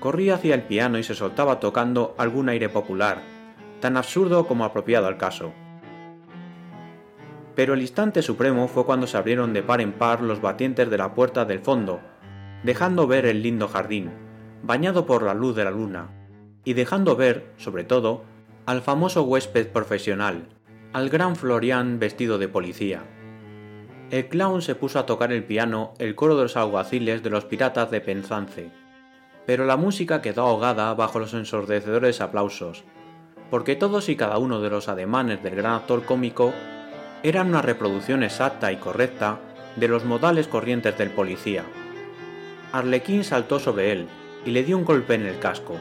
corría 0.00 0.36
hacia 0.36 0.54
el 0.54 0.62
piano 0.62 0.96
y 0.98 1.02
se 1.02 1.14
soltaba 1.14 1.60
tocando 1.60 2.14
algún 2.16 2.48
aire 2.48 2.70
popular, 2.70 3.20
tan 3.80 3.98
absurdo 3.98 4.46
como 4.46 4.64
apropiado 4.64 5.06
al 5.06 5.18
caso. 5.18 5.52
Pero 7.54 7.74
el 7.74 7.82
instante 7.82 8.22
supremo 8.22 8.68
fue 8.68 8.86
cuando 8.86 9.06
se 9.06 9.18
abrieron 9.18 9.52
de 9.52 9.62
par 9.62 9.82
en 9.82 9.92
par 9.92 10.22
los 10.22 10.40
batientes 10.40 10.88
de 10.88 10.96
la 10.96 11.12
puerta 11.12 11.44
del 11.44 11.58
fondo, 11.58 12.00
dejando 12.62 13.06
ver 13.06 13.26
el 13.26 13.42
lindo 13.42 13.68
jardín, 13.68 14.10
bañado 14.62 15.04
por 15.04 15.22
la 15.22 15.34
luz 15.34 15.56
de 15.56 15.64
la 15.64 15.70
luna, 15.70 16.08
y 16.64 16.72
dejando 16.72 17.16
ver, 17.16 17.52
sobre 17.58 17.84
todo, 17.84 18.24
al 18.64 18.80
famoso 18.80 19.24
huésped 19.24 19.68
profesional, 19.72 20.48
al 20.94 21.10
gran 21.10 21.36
Florian 21.36 21.98
vestido 21.98 22.38
de 22.38 22.48
policía. 22.48 23.02
El 24.10 24.28
clown 24.28 24.62
se 24.62 24.74
puso 24.74 24.98
a 24.98 25.06
tocar 25.06 25.32
el 25.32 25.44
piano 25.44 25.94
el 25.98 26.14
coro 26.14 26.36
de 26.36 26.44
los 26.44 26.56
alguaciles 26.56 27.22
de 27.22 27.30
los 27.30 27.44
piratas 27.44 27.90
de 27.90 28.00
Penzance 28.00 28.70
pero 29.48 29.64
la 29.64 29.78
música 29.78 30.20
quedó 30.20 30.42
ahogada 30.42 30.92
bajo 30.92 31.18
los 31.18 31.32
ensordecedores 31.32 32.20
aplausos, 32.20 32.84
porque 33.50 33.76
todos 33.76 34.10
y 34.10 34.14
cada 34.14 34.36
uno 34.36 34.60
de 34.60 34.68
los 34.68 34.90
ademanes 34.90 35.42
del 35.42 35.56
gran 35.56 35.72
actor 35.72 36.04
cómico 36.04 36.52
eran 37.22 37.48
una 37.48 37.62
reproducción 37.62 38.22
exacta 38.22 38.70
y 38.72 38.76
correcta 38.76 39.40
de 39.76 39.88
los 39.88 40.04
modales 40.04 40.48
corrientes 40.48 40.98
del 40.98 41.08
policía. 41.08 41.64
Arlequín 42.72 43.24
saltó 43.24 43.58
sobre 43.58 43.90
él 43.90 44.06
y 44.44 44.50
le 44.50 44.64
dio 44.64 44.76
un 44.76 44.84
golpe 44.84 45.14
en 45.14 45.24
el 45.24 45.38
casco. 45.38 45.78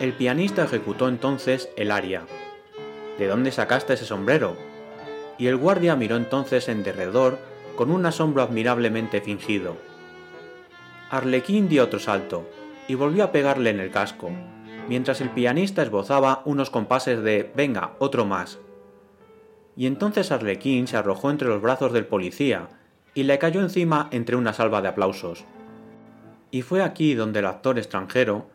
El 0.00 0.14
pianista 0.14 0.64
ejecutó 0.64 1.08
entonces 1.08 1.68
el 1.76 1.90
aria. 1.90 2.22
¿De 3.18 3.26
dónde 3.26 3.52
sacaste 3.52 3.92
ese 3.92 4.06
sombrero? 4.06 4.56
Y 5.38 5.46
el 5.46 5.56
guardia 5.56 5.96
miró 5.96 6.16
entonces 6.16 6.68
en 6.68 6.82
derredor 6.82 7.38
con 7.76 7.90
un 7.90 8.04
asombro 8.06 8.42
admirablemente 8.42 9.20
fingido. 9.20 9.76
Arlequín 11.10 11.68
dio 11.68 11.84
otro 11.84 12.00
salto, 12.00 12.46
y 12.88 12.94
volvió 12.94 13.22
a 13.22 13.32
pegarle 13.32 13.70
en 13.70 13.80
el 13.80 13.90
casco, 13.90 14.30
mientras 14.88 15.20
el 15.20 15.30
pianista 15.30 15.82
esbozaba 15.82 16.42
unos 16.44 16.70
compases 16.70 17.22
de 17.22 17.52
Venga, 17.54 17.92
otro 17.98 18.24
más. 18.24 18.58
Y 19.76 19.86
entonces 19.86 20.32
Arlequín 20.32 20.88
se 20.88 20.96
arrojó 20.96 21.30
entre 21.30 21.48
los 21.48 21.62
brazos 21.62 21.92
del 21.92 22.06
policía 22.06 22.68
y 23.14 23.22
le 23.22 23.38
cayó 23.38 23.60
encima 23.60 24.08
entre 24.10 24.36
una 24.36 24.52
salva 24.52 24.82
de 24.82 24.88
aplausos. 24.88 25.44
Y 26.50 26.62
fue 26.62 26.82
aquí 26.82 27.14
donde 27.14 27.40
el 27.40 27.46
actor 27.46 27.78
extranjero 27.78 28.46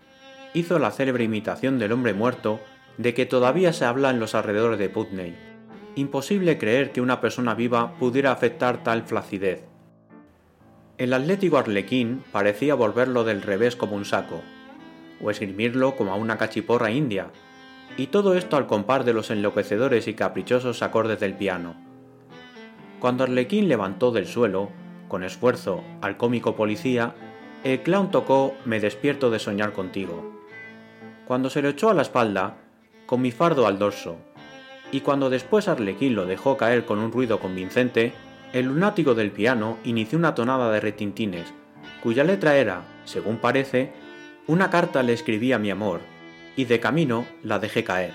hizo 0.53 0.79
la 0.79 0.91
célebre 0.91 1.23
imitación 1.23 1.79
del 1.79 1.91
hombre 1.91 2.13
muerto 2.13 2.59
de 2.97 3.13
que 3.13 3.25
todavía 3.25 3.71
se 3.71 3.85
habla 3.85 4.09
en 4.09 4.19
los 4.19 4.35
alrededores 4.35 4.79
de 4.79 4.89
Putney. 4.89 5.52
Imposible 5.95 6.57
creer 6.57 6.91
que 6.91 7.01
una 7.01 7.21
persona 7.21 7.53
viva 7.53 7.93
pudiera 7.99 8.31
afectar 8.31 8.83
tal 8.83 9.03
flacidez. 9.03 9.63
El 10.97 11.13
atlético 11.13 11.57
arlequín 11.57 12.23
parecía 12.31 12.73
volverlo 12.73 13.23
del 13.23 13.43
revés 13.43 13.75
como 13.75 13.95
un 13.95 14.05
saco, 14.05 14.41
o 15.21 15.29
esgrimirlo 15.29 15.95
como 15.95 16.11
a 16.11 16.15
una 16.15 16.37
cachiporra 16.39 16.89
india, 16.89 17.27
y 17.95 18.07
todo 18.07 18.35
esto 18.35 18.57
al 18.57 18.65
compar 18.65 19.03
de 19.03 19.13
los 19.13 19.29
enloquecedores 19.29 20.07
y 20.07 20.15
caprichosos 20.15 20.81
acordes 20.81 21.19
del 21.19 21.35
piano. 21.35 21.75
Cuando 22.99 23.23
Arlequín 23.23 23.67
levantó 23.67 24.11
del 24.11 24.25
suelo, 24.25 24.69
con 25.07 25.23
esfuerzo, 25.23 25.83
al 26.01 26.17
cómico 26.17 26.55
policía, 26.55 27.13
el 27.63 27.83
clown 27.83 28.09
tocó 28.09 28.55
Me 28.65 28.79
despierto 28.79 29.29
de 29.29 29.37
soñar 29.37 29.73
contigo. 29.73 30.41
Cuando 31.27 31.51
se 31.51 31.61
lo 31.61 31.69
echó 31.69 31.89
a 31.89 31.93
la 31.93 32.01
espalda, 32.01 32.57
con 33.05 33.21
mi 33.21 33.31
fardo 33.31 33.67
al 33.67 33.77
dorso, 33.77 34.17
y 34.93 35.01
cuando 35.01 35.31
después 35.31 35.67
Arlequín 35.67 36.13
lo 36.13 36.27
dejó 36.27 36.55
caer 36.55 36.85
con 36.85 36.99
un 36.99 37.11
ruido 37.11 37.39
convincente, 37.39 38.13
el 38.53 38.67
lunático 38.67 39.15
del 39.15 39.31
piano 39.31 39.79
inició 39.83 40.19
una 40.19 40.35
tonada 40.35 40.71
de 40.71 40.79
retintines, 40.79 41.51
cuya 42.03 42.23
letra 42.23 42.57
era, 42.57 42.83
según 43.03 43.37
parece, 43.37 43.91
una 44.45 44.69
carta 44.69 45.01
le 45.01 45.13
escribí 45.13 45.51
a 45.51 45.57
mi 45.57 45.71
amor, 45.71 46.01
y 46.55 46.65
de 46.65 46.79
camino 46.79 47.25
la 47.41 47.57
dejé 47.57 47.83
caer. 47.83 48.13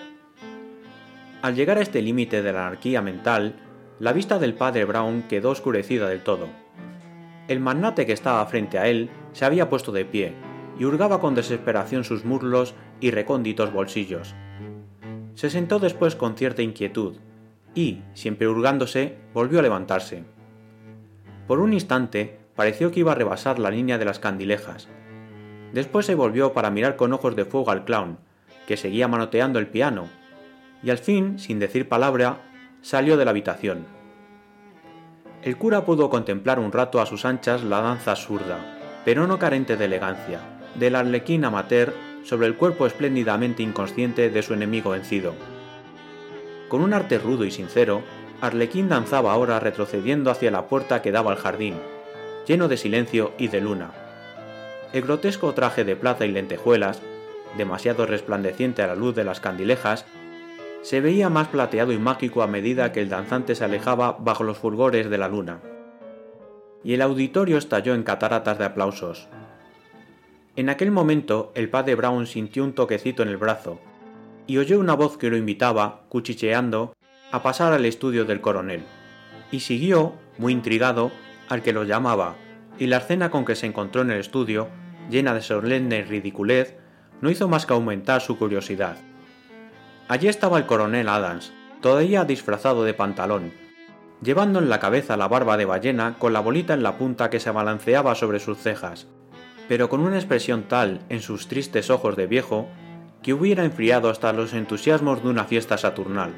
Al 1.43 1.57
llegar 1.57 1.79
a 1.79 1.83
este 1.83 2.01
límite 2.01 2.43
de 2.43 2.53
la 2.53 2.69
anarquía 2.69 3.03
mental, 3.03 3.57
la 3.99 4.13
vista 4.13 4.39
del 4.39 4.55
padre 4.55 4.85
Brown 4.85 5.25
quedó 5.29 5.51
oscurecida 5.51 6.09
del 6.09 6.23
todo. 6.23 6.49
El 7.49 7.59
magnate 7.59 8.07
que 8.07 8.13
estaba 8.13 8.47
frente 8.47 8.79
a 8.79 8.87
él 8.87 9.11
se 9.33 9.45
había 9.45 9.69
puesto 9.69 9.91
de 9.91 10.05
pie 10.05 10.33
y 10.79 10.85
hurgaba 10.85 11.19
con 11.19 11.35
desesperación 11.35 12.05
sus 12.05 12.25
muslos 12.25 12.77
y 13.01 13.11
recónditos 13.11 13.73
bolsillos. 13.73 14.37
Se 15.39 15.51
sentó 15.51 15.79
después 15.79 16.17
con 16.17 16.35
cierta 16.35 16.63
inquietud, 16.63 17.15
y, 17.73 18.03
siempre 18.13 18.49
hurgándose, 18.49 19.19
volvió 19.33 19.61
a 19.61 19.63
levantarse. 19.63 20.25
Por 21.47 21.61
un 21.61 21.73
instante 21.73 22.41
pareció 22.57 22.91
que 22.91 22.99
iba 22.99 23.13
a 23.13 23.15
rebasar 23.15 23.61
la 23.61 23.71
línea 23.71 23.99
de 23.99 24.05
las 24.05 24.19
candilejas. 24.19 24.89
Después 25.73 26.07
se 26.07 26.17
volvió 26.17 26.53
para 26.55 26.71
mirar 26.71 26.97
con 26.97 27.13
ojos 27.13 27.37
de 27.37 27.45
fuego 27.45 27.71
al 27.71 27.85
clown, 27.85 28.19
que 28.67 28.77
seguía 28.77 29.07
manoteando 29.07 29.61
el 29.61 29.69
piano, 29.69 30.09
y 30.83 30.91
al 30.91 30.99
fin, 30.99 31.39
sin 31.39 31.61
decir 31.61 31.89
palabra, 31.89 32.41
salió 32.83 33.17
de 33.17 33.25
la 33.25 33.31
habitación. 33.31 33.87
El 35.45 35.57
cura 35.57 35.85
pudo 35.85 36.11
contemplar 36.11 36.59
un 36.59 36.73
rato 36.73 37.01
a 37.01 37.07
sus 37.07 37.25
anchas 37.25 37.63
la 37.63 37.81
danza 37.81 38.11
absurda, 38.11 38.59
pero 39.05 39.29
no 39.29 39.39
carente 39.39 39.77
de 39.77 39.85
elegancia, 39.85 40.41
del 40.75 40.97
arlequín 40.97 41.45
amateur 41.45 41.95
sobre 42.29 42.47
el 42.47 42.57
cuerpo 42.57 42.87
espléndidamente 42.87 43.63
inconsciente 43.63 44.29
de 44.29 44.43
su 44.43 44.53
enemigo 44.53 44.91
vencido. 44.91 45.33
Con 46.69 46.83
un 46.83 46.93
arte 46.93 47.19
rudo 47.19 47.47
y 47.47 47.51
sincero, 47.51 48.03
Arlequín 48.43 48.91
danzaba 48.91 49.33
ahora 49.33 49.59
retrocediendo 49.61 50.31
hacia 50.31 50.51
la 50.51 50.67
puerta 50.67 51.01
que 51.01 51.11
daba 51.11 51.33
al 51.33 51.39
jardín, 51.39 51.77
lleno 52.47 52.69
de 52.69 52.77
silencio 52.77 53.33
y 53.39 53.49
de 53.49 53.63
luna. 53.63 53.93
El 54.93 55.05
grotesco 55.05 55.55
traje 55.55 55.85
de 55.85 55.97
plata 55.97 56.27
y 56.27 56.31
lentejuelas, 56.31 57.01
demasiado 57.57 58.05
resplandeciente 58.05 58.83
a 58.83 58.89
la 58.89 58.95
luz 58.95 59.15
de 59.15 59.25
las 59.25 59.41
candilejas, 59.41 60.05
se 60.83 61.01
veía 61.01 61.31
más 61.31 61.49
plateado 61.49 61.93
y 61.93 61.99
mágico 61.99 62.43
a 62.43 62.47
medida 62.47 62.93
que 62.93 63.01
el 63.01 63.09
danzante 63.09 63.55
se 63.55 63.65
alejaba 63.65 64.19
bajo 64.21 64.45
los 64.45 64.59
fulgores 64.59 65.09
de 65.09 65.17
la 65.17 65.29
luna. 65.29 65.63
Y 66.85 66.93
el 66.93 67.01
auditorio 67.01 67.57
estalló 67.57 67.95
en 67.95 68.03
cataratas 68.03 68.59
de 68.59 68.67
aplausos. 68.67 69.29
En 70.57 70.69
aquel 70.69 70.91
momento 70.91 71.53
el 71.55 71.71
padre 71.71 71.95
Brown 71.95 72.27
sintió 72.27 72.65
un 72.65 72.73
toquecito 72.73 73.23
en 73.23 73.29
el 73.29 73.37
brazo 73.37 73.81
y 74.47 74.59
oyó 74.59 74.81
una 74.81 74.95
voz 74.95 75.19
que 75.19 75.31
lo 75.31 75.37
invitaba, 75.37 76.01
cuchicheando, 76.09 76.95
a 77.31 77.43
pasar 77.43 77.75
al 77.75 77.85
estudio 77.85 78.25
del 78.25 78.41
coronel. 78.41 78.83
Y 79.53 79.61
siguió, 79.61 80.15
muy 80.39 80.53
intrigado, 80.53 81.13
al 81.49 81.63
que 81.63 81.73
lo 81.73 81.85
llamaba, 81.85 82.37
y 82.79 82.87
la 82.87 82.97
escena 82.97 83.31
con 83.31 83.45
que 83.45 83.55
se 83.55 83.67
encontró 83.67 84.03
en 84.03 84.11
el 84.11 84.21
estudio, 84.21 84.69
llena 85.11 85.35
de 85.35 85.43
solemne 85.43 86.03
ridiculez, 86.03 86.77
no 87.21 87.31
hizo 87.31 87.47
más 87.47 87.67
que 87.67 87.75
aumentar 87.75 88.21
su 88.21 88.39
curiosidad. 88.39 88.97
Allí 90.09 90.29
estaba 90.29 90.57
el 90.59 90.67
coronel 90.67 91.09
Adams, 91.09 91.53
todavía 91.83 92.25
disfrazado 92.25 92.85
de 92.85 92.95
pantalón, 92.95 93.53
llevando 94.23 94.59
en 94.59 94.71
la 94.71 94.81
cabeza 94.81 95.17
la 95.19 95.29
barba 95.29 95.59
de 95.59 95.67
ballena 95.67 96.17
con 96.19 96.33
la 96.33 96.41
bolita 96.41 96.73
en 96.73 96.83
la 96.83 96.97
punta 96.97 97.29
que 97.29 97.41
se 97.41 97.51
balanceaba 97.51 98.15
sobre 98.15 98.41
sus 98.41 98.59
cejas, 98.59 99.09
pero 99.69 99.89
con 99.89 100.01
una 100.01 100.17
expresión 100.17 100.65
tal 100.65 101.01
en 101.11 101.21
sus 101.21 101.47
tristes 101.47 101.91
ojos 101.91 102.17
de 102.17 102.27
viejo 102.27 102.69
que 103.23 103.35
hubiera 103.35 103.65
enfriado 103.65 104.09
hasta 104.09 104.33
los 104.33 104.55
entusiasmos 104.55 105.23
de 105.23 105.29
una 105.29 105.45
fiesta 105.45 105.77
saturnal. 105.77 106.35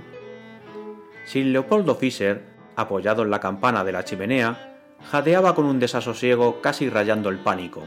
Sir 1.25 1.47
Leopoldo 1.47 1.95
Fischer, 1.95 2.45
apoyado 2.75 3.23
en 3.23 3.31
la 3.31 3.41
campana 3.41 3.85
de 3.85 3.93
la 3.93 4.05
chimenea, 4.05 4.77
jadeaba 5.11 5.55
con 5.55 5.67
un 5.67 5.79
desasosiego 5.79 6.61
casi 6.61 6.91
rayando 6.91 7.29
el 7.29 7.39
pánico. 7.39 7.85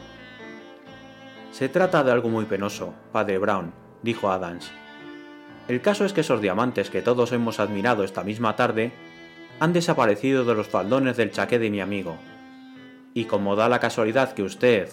Se 1.52 1.68
trata 1.68 2.02
de 2.02 2.10
algo 2.10 2.30
muy 2.30 2.46
penoso, 2.46 2.94
padre 3.12 3.38
Brown, 3.38 3.72
dijo 4.02 4.30
Adams. 4.30 4.72
El 5.68 5.80
caso 5.80 6.04
es 6.04 6.12
que 6.12 6.22
esos 6.22 6.40
diamantes 6.40 6.90
que 6.90 7.02
todos 7.02 7.32
hemos 7.32 7.60
admirado 7.60 8.04
esta 8.04 8.24
misma 8.24 8.56
tarde 8.56 8.92
han 9.60 9.72
desaparecido 9.72 10.44
de 10.44 10.54
los 10.54 10.68
faldones 10.68 11.16
del 11.16 11.30
chaqué 11.30 11.58
de 11.58 11.70
mi 11.70 11.80
amigo. 11.80 12.16
Y 13.14 13.26
como 13.26 13.56
da 13.56 13.68
la 13.68 13.80
casualidad 13.80 14.32
que 14.32 14.42
usted... 14.42 14.88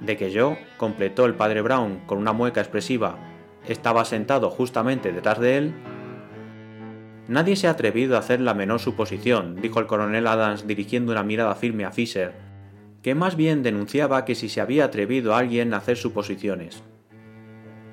De 0.00 0.16
que 0.16 0.30
yo, 0.30 0.56
completó 0.76 1.24
el 1.24 1.34
padre 1.34 1.62
Brown 1.62 2.00
con 2.06 2.18
una 2.18 2.32
mueca 2.32 2.60
expresiva, 2.60 3.18
estaba 3.66 4.04
sentado 4.04 4.50
justamente 4.50 5.12
detrás 5.12 5.40
de 5.40 5.56
él, 5.56 5.74
Nadie 7.28 7.56
se 7.56 7.66
ha 7.66 7.70
atrevido 7.70 8.14
a 8.14 8.20
hacer 8.20 8.40
la 8.40 8.54
menor 8.54 8.78
suposición, 8.78 9.56
dijo 9.60 9.80
el 9.80 9.86
coronel 9.86 10.28
Adams 10.28 10.66
dirigiendo 10.68 11.10
una 11.10 11.24
mirada 11.24 11.56
firme 11.56 11.84
a 11.84 11.90
Fisher, 11.90 12.34
que 13.02 13.16
más 13.16 13.34
bien 13.34 13.64
denunciaba 13.64 14.24
que 14.24 14.36
si 14.36 14.48
se 14.48 14.60
había 14.60 14.84
atrevido 14.84 15.34
alguien 15.34 15.74
a 15.74 15.78
hacer 15.78 15.96
suposiciones. 15.96 16.84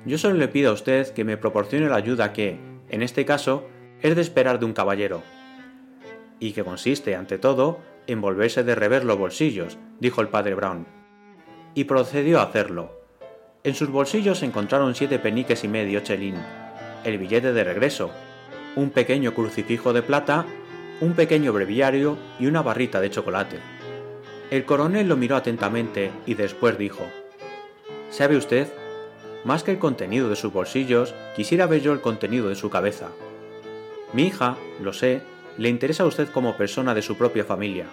Yo 0.06 0.18
solo 0.18 0.34
le 0.34 0.46
pido 0.46 0.70
a 0.70 0.74
usted 0.74 1.08
que 1.14 1.24
me 1.24 1.36
proporcione 1.36 1.88
la 1.88 1.96
ayuda 1.96 2.32
que, 2.32 2.60
en 2.90 3.02
este 3.02 3.24
caso, 3.24 3.66
es 4.02 4.14
de 4.14 4.22
esperar 4.22 4.60
de 4.60 4.66
un 4.66 4.72
caballero. 4.72 5.22
Y 6.38 6.52
que 6.52 6.62
consiste, 6.62 7.16
ante 7.16 7.38
todo, 7.38 7.80
en 8.06 8.20
volverse 8.20 8.62
de 8.62 8.76
revés 8.76 9.02
los 9.02 9.18
bolsillos, 9.18 9.78
dijo 9.98 10.20
el 10.20 10.28
padre 10.28 10.54
Brown. 10.54 10.86
Y 11.74 11.84
procedió 11.84 12.40
a 12.40 12.44
hacerlo. 12.44 13.04
En 13.64 13.74
sus 13.74 13.90
bolsillos 13.90 14.42
encontraron 14.42 14.94
siete 14.94 15.18
peniques 15.18 15.64
y 15.64 15.68
medio 15.68 16.00
chelín, 16.00 16.36
el 17.04 17.18
billete 17.18 17.52
de 17.52 17.64
regreso, 17.64 18.10
un 18.76 18.90
pequeño 18.90 19.34
crucifijo 19.34 19.92
de 19.92 20.02
plata, 20.02 20.44
un 21.00 21.14
pequeño 21.14 21.52
breviario 21.52 22.16
y 22.38 22.46
una 22.46 22.62
barrita 22.62 23.00
de 23.00 23.10
chocolate. 23.10 23.58
El 24.50 24.64
coronel 24.64 25.08
lo 25.08 25.16
miró 25.16 25.36
atentamente 25.36 26.10
y 26.26 26.34
después 26.34 26.78
dijo, 26.78 27.04
¿Sabe 28.10 28.36
usted? 28.36 28.68
Más 29.44 29.64
que 29.64 29.72
el 29.72 29.78
contenido 29.78 30.28
de 30.28 30.36
sus 30.36 30.52
bolsillos, 30.52 31.14
quisiera 31.34 31.66
ver 31.66 31.82
yo 31.82 31.92
el 31.92 32.00
contenido 32.00 32.48
de 32.48 32.54
su 32.54 32.70
cabeza. 32.70 33.08
Mi 34.12 34.28
hija, 34.28 34.56
lo 34.80 34.92
sé, 34.92 35.22
le 35.58 35.68
interesa 35.68 36.04
a 36.04 36.06
usted 36.06 36.28
como 36.28 36.56
persona 36.56 36.94
de 36.94 37.02
su 37.02 37.16
propia 37.16 37.44
familia. 37.44 37.86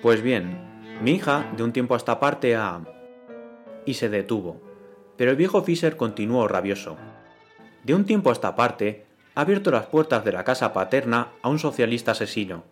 Pues 0.00 0.22
bien, 0.22 0.69
mi 1.00 1.12
hija 1.12 1.50
de 1.56 1.62
un 1.62 1.72
tiempo 1.72 1.94
a 1.94 1.96
esta 1.96 2.20
parte 2.20 2.54
ha... 2.56 2.80
y 3.86 3.94
se 3.94 4.08
detuvo. 4.08 4.60
Pero 5.16 5.30
el 5.30 5.36
viejo 5.36 5.62
Fisher 5.62 5.96
continuó 5.96 6.46
rabioso. 6.46 6.96
De 7.84 7.94
un 7.94 8.04
tiempo 8.04 8.30
a 8.30 8.32
esta 8.34 8.54
parte, 8.54 9.06
ha 9.34 9.42
abierto 9.42 9.70
las 9.70 9.86
puertas 9.86 10.24
de 10.24 10.32
la 10.32 10.44
casa 10.44 10.72
paterna 10.72 11.28
a 11.40 11.48
un 11.48 11.58
socialista 11.58 12.12
asesino, 12.12 12.64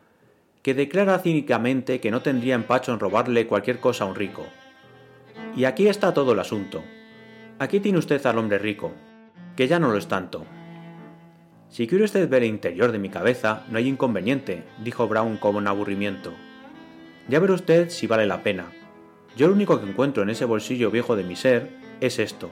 que 0.63 0.75
declara 0.75 1.19
cínicamente 1.21 2.01
que 2.01 2.11
no 2.11 2.21
tendría 2.21 2.55
empacho 2.55 2.93
en 2.93 3.01
robarle 3.01 3.47
cualquier 3.47 3.81
cosa 3.81 4.05
a 4.05 4.09
un 4.09 4.15
rico. 4.15 4.45
Y 5.57 5.65
aquí 5.65 5.89
está 5.89 6.13
todo 6.13 6.33
el 6.33 6.41
asunto. 6.41 6.83
Aquí 7.59 7.81
tiene 7.81 7.99
usted 7.99 8.25
al 8.27 8.39
hombre 8.39 8.59
rico, 8.59 8.93
que 9.57 9.69
ya 9.69 9.79
no 9.79 9.91
lo 9.91 9.97
es 9.97 10.09
tanto. 10.09 10.45
Si 11.71 11.87
quiere 11.87 12.05
usted 12.05 12.29
ver 12.29 12.43
el 12.43 12.51
interior 12.51 12.93
de 12.93 12.99
mi 12.99 13.09
cabeza, 13.09 13.65
no 13.71 13.79
hay 13.79 13.89
inconveniente, 13.89 14.65
dijo 14.83 15.09
Brown 15.09 15.39
con 15.39 15.67
aburrimiento. 15.67 16.33
Ya 17.29 17.39
verá 17.39 17.53
usted 17.55 17.91
si 17.91 18.07
vale 18.07 18.27
la 18.27 18.43
pena. 18.43 18.73
Yo 19.37 19.47
lo 19.47 19.55
único 19.55 19.81
que 19.81 19.89
encuentro 19.89 20.23
en 20.23 20.31
ese 20.31 20.47
bolsillo 20.47 20.91
viejo 20.91 21.15
de 21.15 21.25
mi 21.25 21.37
ser 21.37 21.71
es 22.01 22.19
esto, 22.19 22.51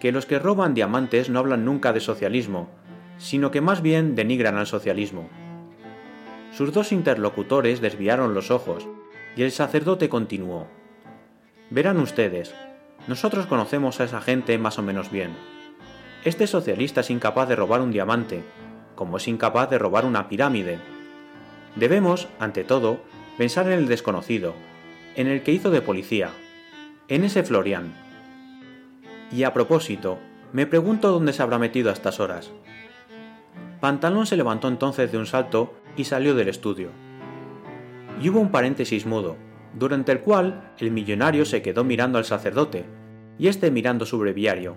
que 0.00 0.12
los 0.12 0.26
que 0.26 0.38
roban 0.38 0.74
diamantes 0.74 1.30
no 1.30 1.38
hablan 1.38 1.64
nunca 1.64 1.92
de 1.92 2.00
socialismo, 2.00 2.68
sino 3.18 3.50
que 3.50 3.60
más 3.60 3.82
bien 3.82 4.14
denigran 4.14 4.56
al 4.56 4.66
socialismo. 4.66 5.28
Sus 6.52 6.72
dos 6.72 6.92
interlocutores 6.92 7.80
desviaron 7.80 8.34
los 8.34 8.50
ojos, 8.50 8.86
y 9.34 9.42
el 9.42 9.50
sacerdote 9.50 10.08
continuó. 10.08 10.66
Verán 11.70 11.98
ustedes, 11.98 12.54
nosotros 13.08 13.46
conocemos 13.46 14.00
a 14.00 14.04
esa 14.04 14.20
gente 14.20 14.58
más 14.58 14.78
o 14.78 14.82
menos 14.82 15.10
bien. 15.10 15.30
Este 16.24 16.46
socialista 16.46 17.00
es 17.00 17.10
incapaz 17.10 17.48
de 17.48 17.56
robar 17.56 17.80
un 17.80 17.90
diamante, 17.90 18.42
como 18.94 19.16
es 19.16 19.28
incapaz 19.28 19.70
de 19.70 19.78
robar 19.78 20.04
una 20.04 20.28
pirámide. 20.28 20.78
Debemos, 21.76 22.28
ante 22.38 22.64
todo, 22.64 23.00
pensar 23.38 23.66
en 23.66 23.72
el 23.74 23.88
desconocido, 23.88 24.54
en 25.14 25.26
el 25.26 25.42
que 25.42 25.52
hizo 25.52 25.70
de 25.70 25.82
policía, 25.82 26.30
en 27.08 27.24
ese 27.24 27.42
Florian. 27.42 27.94
Y 29.30 29.42
a 29.42 29.52
propósito, 29.52 30.18
me 30.52 30.66
pregunto 30.66 31.10
dónde 31.10 31.32
se 31.32 31.42
habrá 31.42 31.58
metido 31.58 31.90
a 31.90 31.92
estas 31.92 32.18
horas. 32.20 32.50
Pantalón 33.80 34.26
se 34.26 34.36
levantó 34.36 34.68
entonces 34.68 35.12
de 35.12 35.18
un 35.18 35.26
salto 35.26 35.74
y 35.96 36.04
salió 36.04 36.34
del 36.34 36.48
estudio. 36.48 36.90
Y 38.22 38.30
hubo 38.30 38.40
un 38.40 38.50
paréntesis 38.50 39.04
mudo, 39.04 39.36
durante 39.74 40.12
el 40.12 40.20
cual 40.20 40.72
el 40.78 40.90
millonario 40.90 41.44
se 41.44 41.60
quedó 41.60 41.84
mirando 41.84 42.16
al 42.16 42.24
sacerdote, 42.24 42.86
y 43.38 43.48
éste 43.48 43.70
mirando 43.70 44.06
su 44.06 44.18
breviario. 44.18 44.76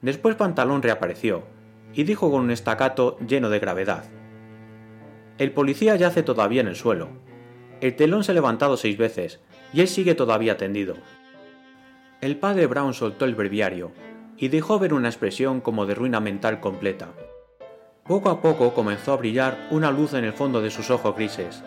Después 0.00 0.34
Pantalón 0.36 0.80
reapareció, 0.80 1.44
y 1.92 2.04
dijo 2.04 2.30
con 2.30 2.40
un 2.40 2.50
estacato 2.50 3.18
lleno 3.18 3.50
de 3.50 3.58
gravedad. 3.58 4.04
El 5.36 5.52
policía 5.52 5.96
yace 5.96 6.22
todavía 6.22 6.62
en 6.62 6.68
el 6.68 6.76
suelo. 6.76 7.08
El 7.80 7.96
telón 7.96 8.24
se 8.24 8.32
ha 8.32 8.34
levantado 8.34 8.76
seis 8.76 8.98
veces, 8.98 9.40
y 9.72 9.80
él 9.80 9.88
sigue 9.88 10.14
todavía 10.14 10.56
tendido. 10.58 10.96
El 12.20 12.36
padre 12.36 12.66
Brown 12.66 12.92
soltó 12.92 13.24
el 13.24 13.34
breviario, 13.34 13.92
y 14.36 14.48
dejó 14.48 14.78
ver 14.78 14.92
una 14.92 15.08
expresión 15.08 15.60
como 15.60 15.86
de 15.86 15.94
ruina 15.94 16.20
mental 16.20 16.60
completa. 16.60 17.08
Poco 18.04 18.28
a 18.28 18.42
poco 18.42 18.74
comenzó 18.74 19.12
a 19.12 19.16
brillar 19.16 19.68
una 19.70 19.90
luz 19.90 20.12
en 20.14 20.24
el 20.24 20.32
fondo 20.32 20.60
de 20.60 20.70
sus 20.70 20.90
ojos 20.90 21.16
grises, 21.16 21.62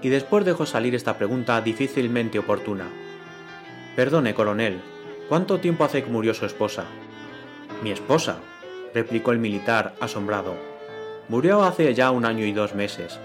y 0.00 0.08
después 0.08 0.44
dejó 0.44 0.64
salir 0.64 0.94
esta 0.94 1.18
pregunta 1.18 1.60
difícilmente 1.60 2.38
oportuna. 2.38 2.86
Perdone, 3.94 4.32
coronel, 4.32 4.80
¿cuánto 5.28 5.60
tiempo 5.60 5.84
hace 5.84 6.02
que 6.02 6.10
murió 6.10 6.32
su 6.32 6.46
esposa? 6.46 6.84
Mi 7.82 7.90
esposa, 7.90 8.38
replicó 8.94 9.32
el 9.32 9.38
militar, 9.38 9.94
asombrado. 10.00 10.54
Murió 11.28 11.62
hace 11.62 11.92
ya 11.94 12.10
un 12.10 12.24
año 12.24 12.46
y 12.46 12.52
dos 12.52 12.74
meses. 12.74 13.18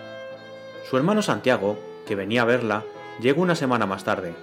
Su 0.89 0.97
hermano 0.97 1.21
Santiago, 1.21 1.77
que 2.07 2.15
venía 2.15 2.41
a 2.41 2.45
verla, 2.45 2.83
llegó 3.21 3.43
una 3.43 3.55
semana 3.55 3.85
más 3.85 4.03
tarde. 4.03 4.33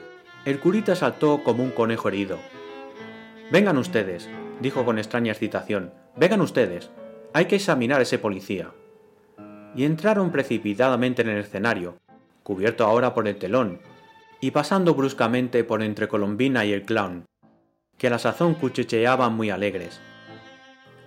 El 0.45 0.61
curita 0.61 0.95
saltó 0.95 1.43
como 1.43 1.65
un 1.65 1.71
conejo 1.71 2.09
herido. 2.09 2.39
Vengan 3.51 3.79
ustedes, 3.79 4.29
dijo 4.61 4.85
con 4.85 4.99
extraña 4.99 5.33
excitación. 5.33 5.93
Vengan 6.17 6.41
ustedes. 6.41 6.91
Hay 7.33 7.47
que 7.47 7.57
examinar 7.57 7.99
a 7.99 8.03
ese 8.03 8.19
policía. 8.19 8.71
Y 9.75 9.85
entraron 9.85 10.31
precipitadamente 10.31 11.23
en 11.23 11.31
el 11.31 11.39
escenario, 11.39 11.97
cubierto 12.45 12.85
ahora 12.85 13.15
por 13.15 13.27
el 13.27 13.37
telón, 13.37 13.81
y 14.41 14.53
pasando 14.53 14.95
bruscamente 14.95 15.65
por 15.65 15.83
entre 15.83 16.07
Colombina 16.07 16.65
y 16.65 16.73
el 16.73 16.83
clown, 16.83 17.25
que 17.99 18.07
a 18.07 18.11
la 18.11 18.19
sazón 18.19 18.55
cuchicheaban 18.55 19.35
muy 19.35 19.51
alegres. 19.51 20.01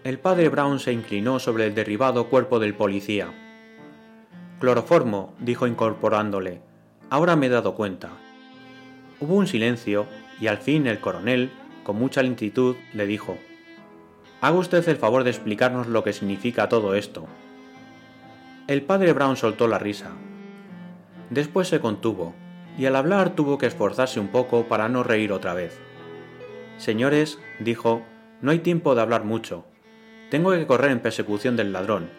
El 0.03 0.19
padre 0.19 0.49
Brown 0.49 0.79
se 0.79 0.93
inclinó 0.93 1.39
sobre 1.39 1.67
el 1.67 1.75
derribado 1.75 2.29
cuerpo 2.29 2.59
del 2.59 2.73
policía. 2.73 3.46
Cloroformo, 4.59 5.35
dijo 5.39 5.67
incorporándole, 5.67 6.61
ahora 7.09 7.35
me 7.35 7.45
he 7.45 7.49
dado 7.49 7.75
cuenta. 7.75 8.09
Hubo 9.19 9.35
un 9.35 9.45
silencio, 9.45 10.07
y 10.39 10.47
al 10.47 10.57
fin 10.57 10.87
el 10.87 10.99
coronel, 10.99 11.51
con 11.83 11.97
mucha 11.97 12.23
lentitud, 12.23 12.75
le 12.93 13.05
dijo, 13.05 13.37
Haga 14.41 14.57
usted 14.57 14.87
el 14.89 14.97
favor 14.97 15.23
de 15.23 15.29
explicarnos 15.29 15.87
lo 15.87 16.03
que 16.03 16.13
significa 16.13 16.69
todo 16.69 16.95
esto. 16.95 17.27
El 18.67 18.81
padre 18.81 19.13
Brown 19.13 19.37
soltó 19.37 19.67
la 19.67 19.79
risa. 19.79 20.11
Después 21.29 21.67
se 21.67 21.79
contuvo, 21.79 22.33
y 22.77 22.85
al 22.85 22.95
hablar 22.95 23.35
tuvo 23.35 23.57
que 23.57 23.67
esforzarse 23.67 24.19
un 24.19 24.27
poco 24.27 24.67
para 24.67 24.89
no 24.89 25.03
reír 25.03 25.31
otra 25.31 25.53
vez. 25.53 25.79
Señores, 26.77 27.39
dijo, 27.59 28.03
no 28.41 28.51
hay 28.51 28.59
tiempo 28.59 28.93
de 28.95 29.01
hablar 29.01 29.23
mucho. 29.23 29.65
tengo 30.29 30.51
que 30.51 30.67
correr 30.67 30.91
en 30.91 30.99
persecución 30.99 31.55
del 31.55 31.73
ladrón. 31.73 32.09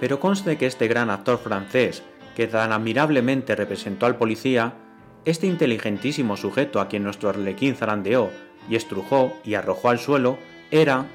Pero 0.00 0.20
conste 0.20 0.56
que 0.56 0.66
este 0.66 0.88
gran 0.88 1.10
actor 1.10 1.38
francés, 1.38 2.02
que 2.36 2.46
tan 2.46 2.72
admirablemente 2.72 3.56
representó 3.56 4.06
al 4.06 4.16
policía, 4.16 4.74
este 5.24 5.46
inteligentísimo 5.46 6.36
sujeto 6.36 6.80
a 6.80 6.88
quien 6.88 7.02
nuestro 7.02 7.28
arlequín 7.28 7.74
zarandeó 7.74 8.30
y 8.68 8.76
estrujó 8.76 9.32
y 9.44 9.54
arrojó 9.54 9.90
al 9.90 9.98
suelo, 9.98 10.38
era... 10.70 11.06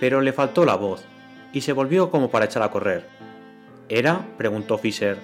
Pero 0.00 0.20
le 0.20 0.32
faltó 0.32 0.64
la 0.64 0.76
voz, 0.76 1.04
y 1.52 1.62
se 1.62 1.72
volvió 1.72 2.10
como 2.10 2.30
para 2.30 2.44
echar 2.44 2.62
a 2.62 2.70
correr. 2.70 3.08
¿Era? 3.88 4.26
preguntó 4.36 4.78
Fisher. 4.78 5.18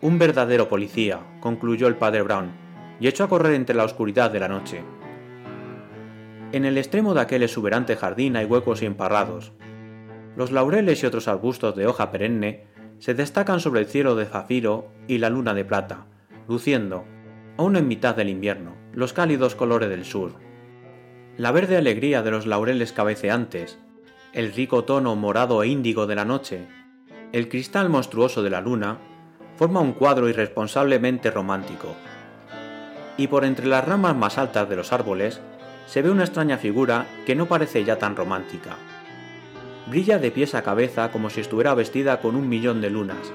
Un 0.00 0.18
verdadero 0.18 0.68
policía, 0.68 1.20
concluyó 1.40 1.88
el 1.88 1.96
padre 1.96 2.22
Brown, 2.22 2.50
y 3.00 3.08
echó 3.08 3.24
a 3.24 3.28
correr 3.28 3.54
entre 3.54 3.74
la 3.74 3.84
oscuridad 3.84 4.30
de 4.30 4.40
la 4.40 4.48
noche. 4.48 4.82
En 6.52 6.64
el 6.64 6.78
extremo 6.78 7.14
de 7.14 7.20
aquel 7.20 7.42
exuberante 7.42 7.96
jardín 7.96 8.36
hay 8.36 8.46
huecos 8.46 8.82
y 8.82 8.86
emparrados. 8.86 9.52
Los 10.36 10.52
laureles 10.52 11.02
y 11.02 11.06
otros 11.06 11.28
arbustos 11.28 11.74
de 11.74 11.86
hoja 11.86 12.10
perenne 12.10 12.66
se 12.98 13.14
destacan 13.14 13.58
sobre 13.58 13.80
el 13.80 13.86
cielo 13.86 14.16
de 14.16 14.26
zafiro 14.26 14.92
y 15.08 15.18
la 15.18 15.30
luna 15.30 15.54
de 15.54 15.64
plata, 15.64 16.06
luciendo, 16.46 17.04
aún 17.56 17.76
en 17.76 17.88
mitad 17.88 18.14
del 18.14 18.28
invierno, 18.28 18.76
los 18.92 19.14
cálidos 19.14 19.54
colores 19.54 19.88
del 19.88 20.04
sur. 20.04 20.34
La 21.38 21.52
verde 21.52 21.76
alegría 21.76 22.22
de 22.22 22.30
los 22.30 22.46
laureles 22.46 22.92
cabeceantes, 22.92 23.78
el 24.32 24.52
rico 24.52 24.84
tono 24.84 25.16
morado 25.16 25.62
e 25.62 25.68
índigo 25.68 26.06
de 26.06 26.14
la 26.14 26.26
noche, 26.26 26.66
el 27.32 27.48
cristal 27.48 27.88
monstruoso 27.88 28.42
de 28.42 28.50
la 28.50 28.60
luna, 28.60 28.98
forma 29.56 29.80
un 29.80 29.92
cuadro 29.92 30.28
irresponsablemente 30.28 31.30
romántico. 31.30 31.94
Y 33.16 33.28
por 33.28 33.46
entre 33.46 33.66
las 33.66 33.86
ramas 33.86 34.14
más 34.14 34.36
altas 34.36 34.68
de 34.68 34.76
los 34.76 34.92
árboles 34.92 35.40
se 35.86 36.02
ve 36.02 36.10
una 36.10 36.24
extraña 36.24 36.58
figura 36.58 37.06
que 37.24 37.34
no 37.34 37.46
parece 37.46 37.84
ya 37.84 37.98
tan 37.98 38.16
romántica. 38.16 38.76
Brilla 39.86 40.18
de 40.18 40.32
pies 40.32 40.56
a 40.56 40.62
cabeza 40.62 41.12
como 41.12 41.30
si 41.30 41.40
estuviera 41.40 41.72
vestida 41.74 42.20
con 42.20 42.34
un 42.34 42.48
millón 42.48 42.80
de 42.80 42.90
lunas. 42.90 43.32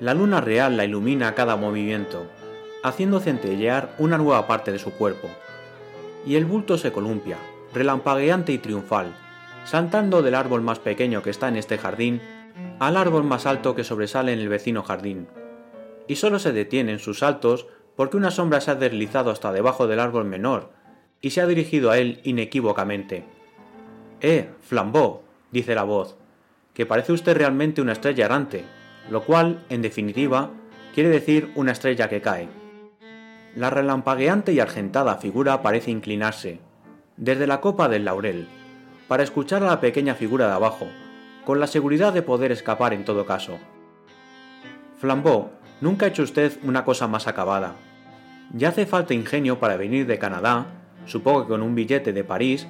La 0.00 0.14
luna 0.14 0.40
real 0.40 0.78
la 0.78 0.86
ilumina 0.86 1.28
a 1.28 1.34
cada 1.34 1.56
movimiento, 1.56 2.26
haciendo 2.82 3.20
centellear 3.20 3.94
una 3.98 4.16
nueva 4.16 4.46
parte 4.46 4.72
de 4.72 4.78
su 4.78 4.92
cuerpo. 4.92 5.28
Y 6.24 6.36
el 6.36 6.46
bulto 6.46 6.78
se 6.78 6.90
columpia, 6.90 7.36
relampagueante 7.74 8.52
y 8.52 8.58
triunfal, 8.58 9.14
saltando 9.64 10.22
del 10.22 10.34
árbol 10.34 10.62
más 10.62 10.78
pequeño 10.78 11.22
que 11.22 11.30
está 11.30 11.48
en 11.48 11.56
este 11.56 11.76
jardín 11.76 12.22
al 12.78 12.96
árbol 12.96 13.24
más 13.24 13.46
alto 13.46 13.74
que 13.74 13.84
sobresale 13.84 14.32
en 14.32 14.38
el 14.40 14.48
vecino 14.48 14.82
jardín. 14.82 15.28
Y 16.08 16.16
solo 16.16 16.38
se 16.38 16.52
detiene 16.52 16.92
en 16.92 16.98
sus 16.98 17.18
saltos 17.20 17.66
porque 17.94 18.16
una 18.16 18.30
sombra 18.30 18.60
se 18.60 18.70
ha 18.70 18.74
deslizado 18.74 19.30
hasta 19.30 19.52
debajo 19.52 19.86
del 19.86 20.00
árbol 20.00 20.24
menor 20.24 20.72
y 21.20 21.30
se 21.30 21.42
ha 21.42 21.46
dirigido 21.46 21.90
a 21.90 21.98
él 21.98 22.20
inequívocamente. 22.24 23.24
Eh, 24.20 24.50
Flambeau, 24.62 25.22
dice 25.52 25.74
la 25.74 25.84
voz, 25.84 26.16
que 26.74 26.86
parece 26.86 27.12
usted 27.12 27.36
realmente 27.36 27.80
una 27.80 27.92
estrella 27.92 28.24
errante, 28.24 28.64
lo 29.10 29.22
cual, 29.22 29.64
en 29.68 29.82
definitiva, 29.82 30.50
quiere 30.94 31.10
decir 31.10 31.52
una 31.54 31.72
estrella 31.72 32.08
que 32.08 32.20
cae. 32.20 32.48
La 33.54 33.70
relampagueante 33.70 34.52
y 34.52 34.60
argentada 34.60 35.16
figura 35.16 35.62
parece 35.62 35.90
inclinarse, 35.90 36.60
desde 37.16 37.46
la 37.46 37.60
copa 37.60 37.88
del 37.88 38.06
laurel, 38.06 38.48
para 39.08 39.22
escuchar 39.22 39.62
a 39.62 39.66
la 39.66 39.80
pequeña 39.80 40.14
figura 40.14 40.46
de 40.46 40.54
abajo, 40.54 40.86
con 41.44 41.60
la 41.60 41.66
seguridad 41.66 42.12
de 42.12 42.22
poder 42.22 42.52
escapar 42.52 42.94
en 42.94 43.04
todo 43.04 43.26
caso. 43.26 43.58
Flambeau, 44.98 45.50
nunca 45.80 46.06
ha 46.06 46.08
hecho 46.08 46.22
usted 46.22 46.58
una 46.62 46.84
cosa 46.84 47.08
más 47.08 47.26
acabada. 47.26 47.74
Ya 48.54 48.68
hace 48.68 48.86
falta 48.86 49.14
ingenio 49.14 49.58
para 49.58 49.76
venir 49.76 50.06
de 50.06 50.18
Canadá, 50.18 50.66
supongo 51.06 51.42
que 51.42 51.48
con 51.48 51.62
un 51.62 51.74
billete 51.74 52.12
de 52.12 52.24
París, 52.24 52.68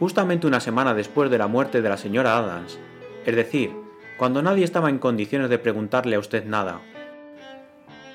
justamente 0.00 0.46
una 0.46 0.60
semana 0.60 0.94
después 0.94 1.30
de 1.30 1.36
la 1.36 1.46
muerte 1.46 1.82
de 1.82 1.88
la 1.90 1.98
señora 1.98 2.38
Adams, 2.38 2.78
es 3.26 3.36
decir, 3.36 3.70
cuando 4.16 4.42
nadie 4.42 4.64
estaba 4.64 4.88
en 4.88 4.98
condiciones 4.98 5.50
de 5.50 5.58
preguntarle 5.58 6.16
a 6.16 6.18
usted 6.18 6.46
nada. 6.46 6.80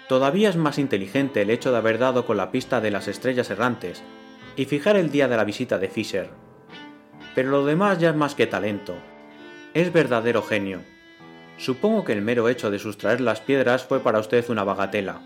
Todavía 0.10 0.50
es 0.50 0.56
más 0.56 0.80
inteligente 0.80 1.44
el 1.44 1.52
hecho 1.52 1.72
de 1.72 1.78
haber 1.78 2.00
dado 2.00 2.26
con 2.26 2.38
la 2.38 2.50
pista 2.50 2.82
de 2.82 2.90
las 2.90 3.08
estrellas 3.08 3.52
errantes 3.52 4.02
y 4.56 4.66
fijar 4.66 4.96
el 4.96 5.12
día 5.12 5.28
de 5.28 5.38
la 5.38 5.44
visita 5.44 5.78
de 5.78 5.90
Fisher. 5.90 6.30
Pero 7.36 7.52
lo 7.52 7.66
demás 7.66 8.00
ya 8.00 8.10
es 8.10 8.16
más 8.16 8.34
que 8.34 8.48
talento, 8.48 8.96
es 9.76 9.94
verdadero 9.94 10.42
genio. 10.42 10.82
Supongo 11.58 12.04
que 12.04 12.14
el 12.14 12.22
mero 12.24 12.50
hecho 12.50 12.72
de 12.72 12.80
sustraer 12.80 13.22
las 13.22 13.42
piedras 13.42 13.86
fue 13.86 14.00
para 14.00 14.20
usted 14.20 14.44
una 14.50 14.64
bagatela. 14.64 15.22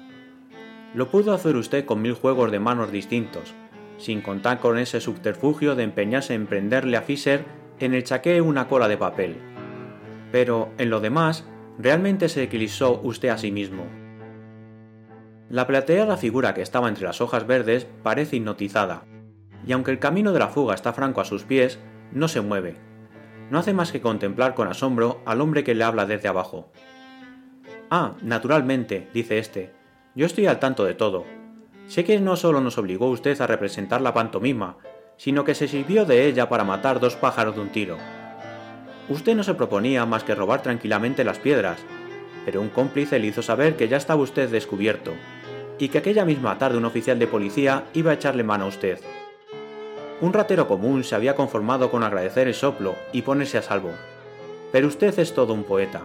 Lo 0.93 1.09
pudo 1.09 1.33
hacer 1.33 1.55
usted 1.55 1.85
con 1.85 2.01
mil 2.01 2.15
juegos 2.15 2.51
de 2.51 2.59
manos 2.59 2.91
distintos, 2.91 3.53
sin 3.99 4.21
contar 4.21 4.59
con 4.59 4.79
ese 4.79 4.99
subterfugio 5.01 5.75
de 5.75 5.83
empeñarse 5.83 6.33
en 6.33 6.47
prenderle 6.47 6.97
a 6.97 7.03
Fisher 7.03 7.45
en 7.79 7.93
el 7.93 8.03
chaqué 8.03 8.41
una 8.41 8.67
cola 8.67 8.87
de 8.87 8.97
papel. 8.97 9.37
Pero, 10.31 10.69
en 10.77 10.89
lo 10.89 10.99
demás, 10.99 11.45
realmente 11.77 12.29
se 12.29 12.43
eclipsó 12.43 12.99
usted 13.03 13.29
a 13.29 13.37
sí 13.37 13.51
mismo. 13.51 13.85
La 15.49 15.67
plateada 15.67 16.17
figura 16.17 16.53
que 16.53 16.61
estaba 16.61 16.89
entre 16.89 17.05
las 17.05 17.21
hojas 17.21 17.45
verdes 17.45 17.87
parece 18.03 18.37
hipnotizada, 18.37 19.05
y 19.65 19.73
aunque 19.73 19.91
el 19.91 19.99
camino 19.99 20.31
de 20.31 20.39
la 20.39 20.47
fuga 20.47 20.73
está 20.73 20.93
franco 20.93 21.21
a 21.21 21.25
sus 21.25 21.43
pies, 21.43 21.79
no 22.11 22.27
se 22.27 22.41
mueve, 22.41 22.77
no 23.49 23.59
hace 23.59 23.73
más 23.73 23.91
que 23.91 24.01
contemplar 24.01 24.53
con 24.53 24.67
asombro 24.67 25.21
al 25.25 25.41
hombre 25.41 25.63
que 25.63 25.75
le 25.75 25.83
habla 25.83 26.05
desde 26.05 26.27
abajo. 26.27 26.71
Ah, 27.89 28.15
naturalmente, 28.21 29.09
dice 29.13 29.39
este, 29.39 29.73
yo 30.15 30.25
estoy 30.25 30.45
al 30.45 30.59
tanto 30.59 30.85
de 30.85 30.93
todo. 30.93 31.25
Sé 31.89 32.03
que 32.03 32.19
no 32.19 32.35
solo 32.35 32.61
nos 32.61 32.77
obligó 32.77 33.07
usted 33.09 33.41
a 33.41 33.47
representar 33.47 33.99
la 33.99 34.13
pantomima, 34.13 34.77
sino 35.17 35.43
que 35.43 35.55
se 35.55 35.67
sirvió 35.67 36.05
de 36.05 36.27
ella 36.27 36.47
para 36.47 36.63
matar 36.63 36.99
dos 36.99 37.15
pájaros 37.15 37.55
de 37.55 37.61
un 37.61 37.69
tiro. 37.69 37.97
Usted 39.09 39.35
no 39.35 39.43
se 39.43 39.55
proponía 39.55 40.05
más 40.05 40.23
que 40.23 40.35
robar 40.35 40.61
tranquilamente 40.61 41.23
las 41.23 41.39
piedras, 41.39 41.79
pero 42.45 42.61
un 42.61 42.69
cómplice 42.69 43.17
le 43.17 43.25
hizo 43.25 43.41
saber 43.41 43.75
que 43.75 43.87
ya 43.87 43.97
estaba 43.97 44.21
usted 44.21 44.51
descubierto, 44.51 45.13
y 45.79 45.89
que 45.89 45.97
aquella 45.97 46.25
misma 46.25 46.59
tarde 46.59 46.77
un 46.77 46.85
oficial 46.85 47.17
de 47.17 47.25
policía 47.25 47.85
iba 47.95 48.11
a 48.11 48.13
echarle 48.13 48.43
mano 48.43 48.65
a 48.65 48.67
usted. 48.67 48.99
Un 50.21 50.31
ratero 50.31 50.67
común 50.67 51.03
se 51.03 51.15
había 51.15 51.35
conformado 51.35 51.89
con 51.89 52.03
agradecer 52.03 52.47
el 52.47 52.53
soplo 52.53 52.97
y 53.13 53.23
ponerse 53.23 53.57
a 53.57 53.63
salvo. 53.63 53.93
Pero 54.71 54.87
usted 54.87 55.17
es 55.17 55.33
todo 55.33 55.55
un 55.55 55.63
poeta. 55.63 56.03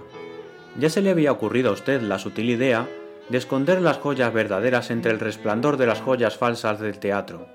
Ya 0.79 0.89
se 0.89 1.03
le 1.03 1.11
había 1.11 1.31
ocurrido 1.31 1.69
a 1.69 1.75
usted 1.75 2.01
la 2.01 2.19
sutil 2.19 2.49
idea 2.49 2.89
de 3.29 3.39
esconder 3.39 3.81
las 3.81 3.99
joyas 3.99 4.33
verdaderas 4.33 4.91
entre 4.91 5.11
el 5.13 5.21
resplandor 5.21 5.77
de 5.77 5.87
las 5.87 6.01
joyas 6.01 6.37
falsas 6.37 6.81
del 6.81 6.99
teatro. 6.99 7.49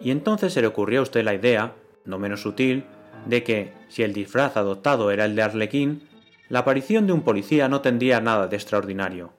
Y 0.00 0.10
entonces 0.10 0.52
se 0.52 0.60
le 0.60 0.68
ocurrió 0.68 1.00
a 1.00 1.02
usted 1.02 1.24
la 1.24 1.34
idea, 1.34 1.72
no 2.04 2.18
menos 2.18 2.42
sutil, 2.42 2.84
de 3.24 3.42
que, 3.42 3.72
si 3.88 4.02
el 4.02 4.12
disfraz 4.12 4.56
adoptado 4.56 5.10
era 5.10 5.24
el 5.24 5.34
de 5.34 5.42
Arlequín, 5.42 6.08
la 6.48 6.60
aparición 6.60 7.06
de 7.06 7.12
un 7.12 7.22
policía 7.22 7.68
no 7.68 7.80
tendría 7.80 8.20
nada 8.20 8.46
de 8.46 8.56
extraordinario. 8.56 9.32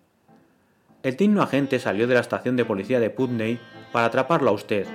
El 1.03 1.15
digno 1.15 1.41
agente 1.41 1.79
salió 1.79 2.07
de 2.07 2.15
la 2.15 2.19
estación 2.19 2.57
de 2.57 2.65
policía 2.65 2.99
de 2.99 3.09
Putney 3.09 3.59
para 3.93 4.07
atraparlo 4.07 4.49
a 4.49 4.53
usted, 4.53 4.85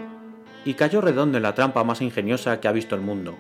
y 0.65 0.75
cayó 0.75 1.01
redondo 1.01 1.39
en 1.39 1.43
la 1.43 1.55
trampa 1.55 1.85
más 1.85 2.03
ingeniosa 2.03 2.61
que 2.61 2.69
ha 2.69 2.73
visto 2.73 2.95
el 2.95 3.01
mundo. 3.01 3.37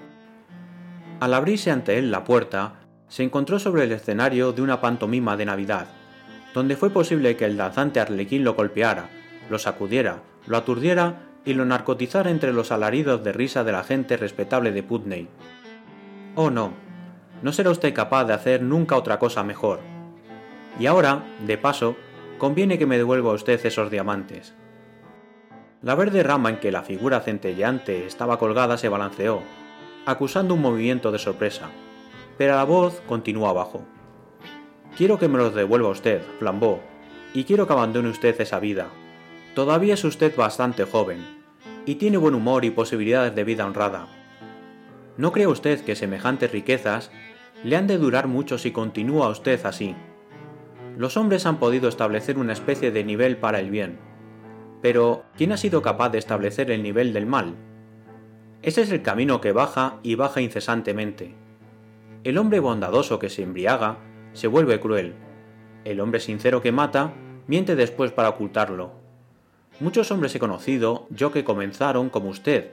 Al 1.20 1.34
abrirse 1.34 1.70
ante 1.70 1.98
él 1.98 2.10
la 2.10 2.24
puerta, 2.24 2.80
se 3.08 3.22
encontró 3.22 3.58
sobre 3.58 3.84
el 3.84 3.92
escenario 3.92 4.52
de 4.52 4.62
una 4.62 4.80
pantomima 4.80 5.36
de 5.36 5.44
Navidad, 5.44 5.86
donde 6.54 6.76
fue 6.76 6.90
posible 6.90 7.36
que 7.36 7.44
el 7.44 7.56
danzante 7.56 8.00
arlequín 8.00 8.44
lo 8.44 8.54
golpeara, 8.54 9.08
lo 9.50 9.58
sacudiera, 9.58 10.22
lo 10.46 10.56
aturdiera 10.56 11.28
y 11.44 11.54
lo 11.54 11.64
narcotizara 11.64 12.30
entre 12.30 12.52
los 12.52 12.72
alaridos 12.72 13.24
de 13.24 13.32
risa 13.32 13.64
de 13.64 13.72
la 13.72 13.84
gente 13.84 14.16
respetable 14.16 14.72
de 14.72 14.82
Putney. 14.82 15.28
Oh 16.34 16.50
no, 16.50 16.72
no 17.42 17.52
será 17.52 17.70
usted 17.70 17.92
capaz 17.92 18.24
de 18.24 18.34
hacer 18.34 18.62
nunca 18.62 18.96
otra 18.96 19.18
cosa 19.18 19.42
mejor. 19.42 19.80
Y 20.78 20.86
ahora, 20.86 21.24
de 21.44 21.58
paso, 21.58 21.96
conviene 22.38 22.78
que 22.78 22.86
me 22.86 22.96
devuelva 22.96 23.30
a 23.30 23.34
usted 23.34 23.64
esos 23.64 23.90
diamantes. 23.90 24.54
La 25.82 25.94
verde 25.94 26.22
rama 26.22 26.50
en 26.50 26.60
que 26.60 26.70
la 26.70 26.82
figura 26.82 27.20
centelleante 27.20 28.06
estaba 28.06 28.38
colgada 28.38 28.78
se 28.78 28.88
balanceó, 28.88 29.42
acusando 30.06 30.54
un 30.54 30.62
movimiento 30.62 31.10
de 31.10 31.18
sorpresa, 31.18 31.70
pero 32.38 32.54
la 32.54 32.64
voz 32.64 33.02
continuó 33.06 33.48
abajo. 33.48 33.84
Quiero 34.96 35.18
que 35.18 35.28
me 35.28 35.38
los 35.38 35.54
devuelva 35.54 35.88
usted, 35.88 36.22
Flambeau, 36.38 36.80
y 37.32 37.44
quiero 37.44 37.66
que 37.66 37.72
abandone 37.72 38.08
usted 38.08 38.38
esa 38.40 38.60
vida. 38.60 38.88
Todavía 39.54 39.94
es 39.94 40.04
usted 40.04 40.34
bastante 40.36 40.84
joven, 40.84 41.18
y 41.86 41.94
tiene 41.94 42.18
buen 42.18 42.34
humor 42.34 42.64
y 42.64 42.70
posibilidades 42.70 43.34
de 43.34 43.44
vida 43.44 43.64
honrada. 43.64 44.06
¿No 45.16 45.32
cree 45.32 45.46
usted 45.46 45.82
que 45.84 45.96
semejantes 45.96 46.52
riquezas 46.52 47.10
le 47.64 47.76
han 47.76 47.86
de 47.86 47.98
durar 47.98 48.28
mucho 48.28 48.58
si 48.58 48.70
continúa 48.70 49.28
usted 49.28 49.64
así? 49.64 49.94
Los 50.96 51.16
hombres 51.16 51.46
han 51.46 51.58
podido 51.58 51.88
establecer 51.88 52.38
una 52.38 52.52
especie 52.52 52.90
de 52.90 53.04
nivel 53.04 53.38
para 53.38 53.60
el 53.60 53.70
bien, 53.70 53.98
pero, 54.82 55.22
¿quién 55.36 55.52
ha 55.52 55.56
sido 55.56 55.80
capaz 55.80 56.10
de 56.10 56.18
establecer 56.18 56.70
el 56.72 56.82
nivel 56.82 57.12
del 57.12 57.24
mal? 57.24 57.54
Ese 58.62 58.82
es 58.82 58.90
el 58.90 59.02
camino 59.02 59.40
que 59.40 59.52
baja 59.52 60.00
y 60.02 60.16
baja 60.16 60.40
incesantemente. 60.40 61.36
El 62.24 62.36
hombre 62.36 62.58
bondadoso 62.58 63.20
que 63.20 63.30
se 63.30 63.42
embriaga 63.42 63.98
se 64.32 64.46
vuelve 64.46 64.80
cruel. 64.80 65.14
El 65.84 66.00
hombre 66.00 66.20
sincero 66.20 66.62
que 66.62 66.72
mata 66.72 67.12
miente 67.46 67.76
después 67.76 68.12
para 68.12 68.28
ocultarlo. 68.28 68.92
Muchos 69.80 70.10
hombres 70.10 70.34
he 70.34 70.38
conocido 70.38 71.06
yo 71.10 71.32
que 71.32 71.44
comenzaron 71.44 72.08
como 72.08 72.28
usted, 72.28 72.72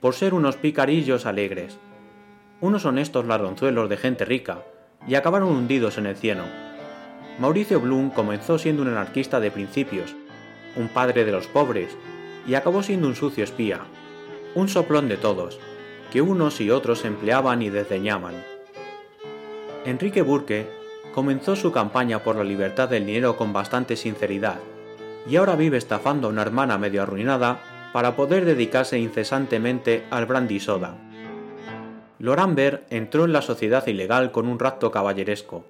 por 0.00 0.14
ser 0.14 0.34
unos 0.34 0.56
picarillos 0.56 1.26
alegres. 1.26 1.78
unos 2.60 2.86
honestos 2.86 3.26
ladronzuelos 3.26 3.88
de 3.88 3.96
gente 3.96 4.24
rica, 4.24 4.62
y 5.06 5.14
acabaron 5.14 5.50
hundidos 5.50 5.98
en 5.98 6.06
el 6.06 6.16
cielo. 6.16 6.44
Mauricio 7.38 7.80
Blum 7.80 8.10
comenzó 8.10 8.58
siendo 8.58 8.82
un 8.82 8.88
anarquista 8.88 9.40
de 9.40 9.50
principios, 9.50 10.14
un 10.74 10.88
padre 10.88 11.24
de 11.24 11.32
los 11.32 11.46
pobres, 11.46 11.96
y 12.46 12.54
acabó 12.54 12.82
siendo 12.82 13.08
un 13.08 13.14
sucio 13.14 13.44
espía, 13.44 13.80
un 14.54 14.68
soplón 14.68 15.08
de 15.08 15.16
todos, 15.16 15.58
que 16.10 16.22
unos 16.22 16.60
y 16.60 16.70
otros 16.70 17.04
empleaban 17.04 17.60
y 17.60 17.68
desdeñaban. 17.68 18.34
Enrique 19.84 20.22
Burke 20.22 20.66
comenzó 21.16 21.56
su 21.56 21.72
campaña 21.72 22.22
por 22.22 22.36
la 22.36 22.44
libertad 22.44 22.90
del 22.90 23.06
dinero 23.06 23.38
con 23.38 23.54
bastante 23.54 23.96
sinceridad, 23.96 24.58
y 25.26 25.36
ahora 25.36 25.56
vive 25.56 25.78
estafando 25.78 26.26
a 26.26 26.30
una 26.30 26.42
hermana 26.42 26.76
medio 26.76 27.02
arruinada 27.02 27.88
para 27.94 28.14
poder 28.14 28.44
dedicarse 28.44 28.98
incesantemente 28.98 30.04
al 30.10 30.26
brandy 30.26 30.60
soda. 30.60 30.94
Loramber 32.18 32.84
entró 32.90 33.24
en 33.24 33.32
la 33.32 33.40
sociedad 33.40 33.86
ilegal 33.86 34.30
con 34.30 34.46
un 34.46 34.58
rapto 34.58 34.90
caballeresco, 34.90 35.64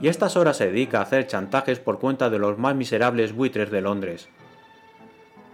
y 0.00 0.08
a 0.08 0.10
estas 0.10 0.36
horas 0.36 0.56
se 0.56 0.66
dedica 0.66 0.98
a 0.98 1.02
hacer 1.02 1.28
chantajes 1.28 1.78
por 1.78 2.00
cuenta 2.00 2.28
de 2.28 2.40
los 2.40 2.58
más 2.58 2.74
miserables 2.74 3.32
buitres 3.32 3.70
de 3.70 3.82
Londres. 3.82 4.28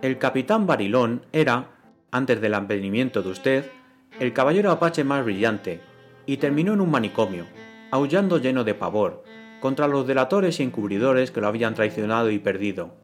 El 0.01 0.17
capitán 0.17 0.67
Barilón 0.67 1.27
era, 1.33 1.73
antes 2.11 2.41
del 2.41 2.55
advenimiento 2.55 3.23
de 3.23 3.29
usted, 3.29 3.71
el 4.19 4.33
caballero 4.33 4.71
apache 4.71 5.05
más 5.05 5.23
brillante, 5.23 5.83
y 6.25 6.39
terminó 6.39 6.73
en 6.73 6.81
un 6.81 6.91
manicomio, 6.91 7.45
aullando 7.97 8.39
lleno 8.39 8.65
de 8.65 8.75
pavor, 8.75 9.25
contra 9.61 9.89
los 9.89 10.07
delatores 10.07 10.61
y 10.61 10.63
encubridores 10.63 11.31
que 11.31 11.41
lo 11.41 11.49
habían 11.49 11.75
traicionado 11.75 12.31
y 12.31 12.39
perdido. 12.39 12.95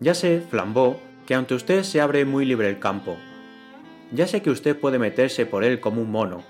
Ya 0.00 0.14
sé, 0.14 0.40
Flambeau, 0.40 0.96
que 1.26 1.34
ante 1.34 1.54
usted 1.54 1.82
se 1.84 2.00
abre 2.00 2.24
muy 2.24 2.44
libre 2.44 2.68
el 2.68 2.78
campo. 2.78 3.16
Ya 4.10 4.26
sé 4.26 4.42
que 4.42 4.50
usted 4.50 4.78
puede 4.78 4.98
meterse 4.98 5.46
por 5.46 5.64
él 5.64 5.80
como 5.80 6.02
un 6.02 6.10
mono, 6.10 6.42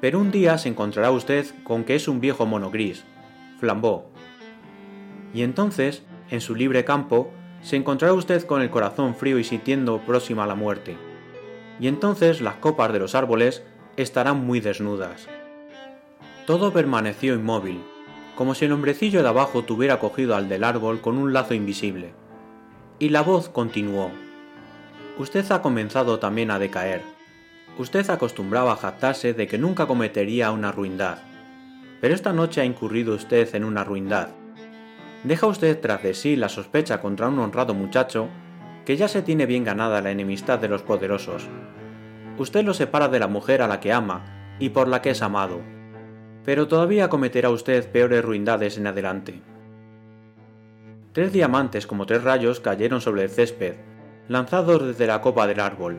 pero 0.00 0.18
un 0.20 0.30
día 0.30 0.58
se 0.58 0.68
encontrará 0.68 1.10
usted 1.10 1.46
con 1.64 1.84
que 1.84 1.94
es 1.94 2.08
un 2.08 2.20
viejo 2.20 2.44
mono 2.44 2.70
gris, 2.70 3.04
Flambeau. 3.60 4.06
Y 5.32 5.42
entonces, 5.42 6.02
en 6.30 6.40
su 6.40 6.54
libre 6.54 6.84
campo, 6.84 7.30
se 7.62 7.76
encontrará 7.76 8.12
usted 8.12 8.44
con 8.44 8.60
el 8.60 8.70
corazón 8.70 9.14
frío 9.14 9.38
y 9.38 9.44
sintiendo 9.44 10.00
próxima 10.00 10.44
a 10.44 10.48
la 10.48 10.56
muerte. 10.56 10.96
Y 11.80 11.86
entonces 11.86 12.40
las 12.40 12.56
copas 12.56 12.92
de 12.92 12.98
los 12.98 13.14
árboles 13.14 13.62
estarán 13.96 14.44
muy 14.44 14.60
desnudas. 14.60 15.28
Todo 16.46 16.72
permaneció 16.72 17.34
inmóvil, 17.34 17.80
como 18.34 18.56
si 18.56 18.64
el 18.64 18.72
hombrecillo 18.72 19.22
de 19.22 19.28
abajo 19.28 19.62
tuviera 19.62 20.00
cogido 20.00 20.34
al 20.34 20.48
del 20.48 20.64
árbol 20.64 21.00
con 21.00 21.16
un 21.16 21.32
lazo 21.32 21.54
invisible. 21.54 22.14
Y 22.98 23.10
la 23.10 23.22
voz 23.22 23.48
continuó. 23.48 24.10
Usted 25.18 25.48
ha 25.52 25.62
comenzado 25.62 26.18
también 26.18 26.50
a 26.50 26.58
decaer. 26.58 27.02
Usted 27.78 28.10
acostumbraba 28.10 28.72
a 28.72 28.76
jactarse 28.76 29.34
de 29.34 29.46
que 29.46 29.56
nunca 29.56 29.86
cometería 29.86 30.50
una 30.50 30.72
ruindad. 30.72 31.18
Pero 32.00 32.12
esta 32.12 32.32
noche 32.32 32.60
ha 32.60 32.64
incurrido 32.64 33.14
usted 33.14 33.54
en 33.54 33.62
una 33.62 33.84
ruindad. 33.84 34.30
Deja 35.22 35.46
usted 35.46 35.80
tras 35.80 36.02
de 36.02 36.12
sí 36.12 36.34
la 36.34 36.48
sospecha 36.48 37.00
contra 37.00 37.28
un 37.28 37.38
honrado 37.38 37.72
muchacho 37.72 38.28
que 38.84 38.96
ya 38.96 39.06
se 39.06 39.22
tiene 39.22 39.46
bien 39.46 39.62
ganada 39.62 40.02
la 40.02 40.10
enemistad 40.10 40.58
de 40.58 40.66
los 40.66 40.82
poderosos. 40.82 41.46
Usted 42.36 42.64
lo 42.64 42.74
separa 42.74 43.06
de 43.06 43.20
la 43.20 43.28
mujer 43.28 43.62
a 43.62 43.68
la 43.68 43.78
que 43.78 43.92
ama 43.92 44.56
y 44.58 44.70
por 44.70 44.88
la 44.88 45.00
que 45.00 45.10
es 45.10 45.22
amado. 45.22 45.60
Pero 46.44 46.68
todavía 46.68 47.08
cometerá 47.08 47.50
usted 47.50 47.90
peores 47.90 48.24
ruindades 48.24 48.78
en 48.78 48.86
adelante. 48.86 49.42
Tres 51.12 51.32
diamantes 51.32 51.86
como 51.86 52.06
tres 52.06 52.24
rayos 52.24 52.60
cayeron 52.60 53.00
sobre 53.00 53.24
el 53.24 53.30
césped, 53.30 53.76
lanzados 54.28 54.86
desde 54.86 55.06
la 55.06 55.20
copa 55.20 55.46
del 55.46 55.60
árbol. 55.60 55.98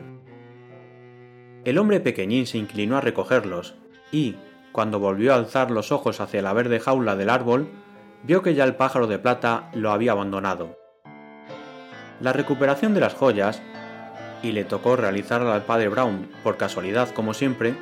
El 1.64 1.78
hombre 1.78 2.00
pequeñín 2.00 2.46
se 2.46 2.58
inclinó 2.58 2.96
a 2.96 3.00
recogerlos 3.00 3.74
y, 4.12 4.36
cuando 4.72 4.98
volvió 4.98 5.32
a 5.32 5.36
alzar 5.36 5.70
los 5.70 5.92
ojos 5.92 6.20
hacia 6.20 6.42
la 6.42 6.52
verde 6.52 6.80
jaula 6.80 7.16
del 7.16 7.30
árbol, 7.30 7.68
vio 8.24 8.42
que 8.42 8.54
ya 8.54 8.64
el 8.64 8.74
pájaro 8.74 9.06
de 9.06 9.18
plata 9.18 9.70
lo 9.72 9.92
había 9.92 10.12
abandonado. 10.12 10.76
La 12.20 12.32
recuperación 12.32 12.92
de 12.92 13.00
las 13.00 13.14
joyas, 13.14 13.62
y 14.42 14.52
le 14.52 14.64
tocó 14.64 14.96
realizarla 14.96 15.54
al 15.54 15.62
padre 15.62 15.88
Brown 15.88 16.28
por 16.42 16.56
casualidad 16.56 17.10
como 17.10 17.34
siempre, 17.34 17.74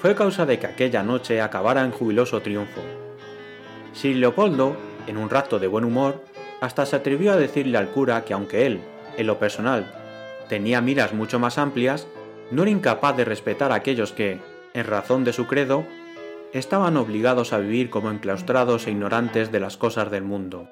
fue 0.00 0.14
causa 0.14 0.46
de 0.46 0.58
que 0.58 0.66
aquella 0.66 1.02
noche 1.02 1.42
acabara 1.42 1.84
en 1.84 1.90
jubiloso 1.90 2.40
triunfo. 2.40 2.80
Sir 3.92 4.16
Leopoldo, 4.16 4.74
en 5.06 5.18
un 5.18 5.28
rato 5.28 5.58
de 5.58 5.66
buen 5.66 5.84
humor, 5.84 6.24
hasta 6.62 6.86
se 6.86 6.96
atrevió 6.96 7.32
a 7.32 7.36
decirle 7.36 7.76
al 7.76 7.90
cura 7.90 8.24
que 8.24 8.32
aunque 8.32 8.64
él, 8.64 8.80
en 9.18 9.26
lo 9.26 9.38
personal, 9.38 9.92
tenía 10.48 10.80
miras 10.80 11.12
mucho 11.12 11.38
más 11.38 11.58
amplias, 11.58 12.06
no 12.50 12.62
era 12.62 12.70
incapaz 12.70 13.14
de 13.16 13.26
respetar 13.26 13.72
a 13.72 13.76
aquellos 13.76 14.12
que, 14.12 14.40
en 14.72 14.86
razón 14.86 15.24
de 15.24 15.34
su 15.34 15.46
credo, 15.46 15.84
estaban 16.54 16.96
obligados 16.96 17.52
a 17.52 17.58
vivir 17.58 17.90
como 17.90 18.10
enclaustrados 18.10 18.86
e 18.86 18.92
ignorantes 18.92 19.52
de 19.52 19.60
las 19.60 19.76
cosas 19.76 20.10
del 20.10 20.24
mundo. 20.24 20.68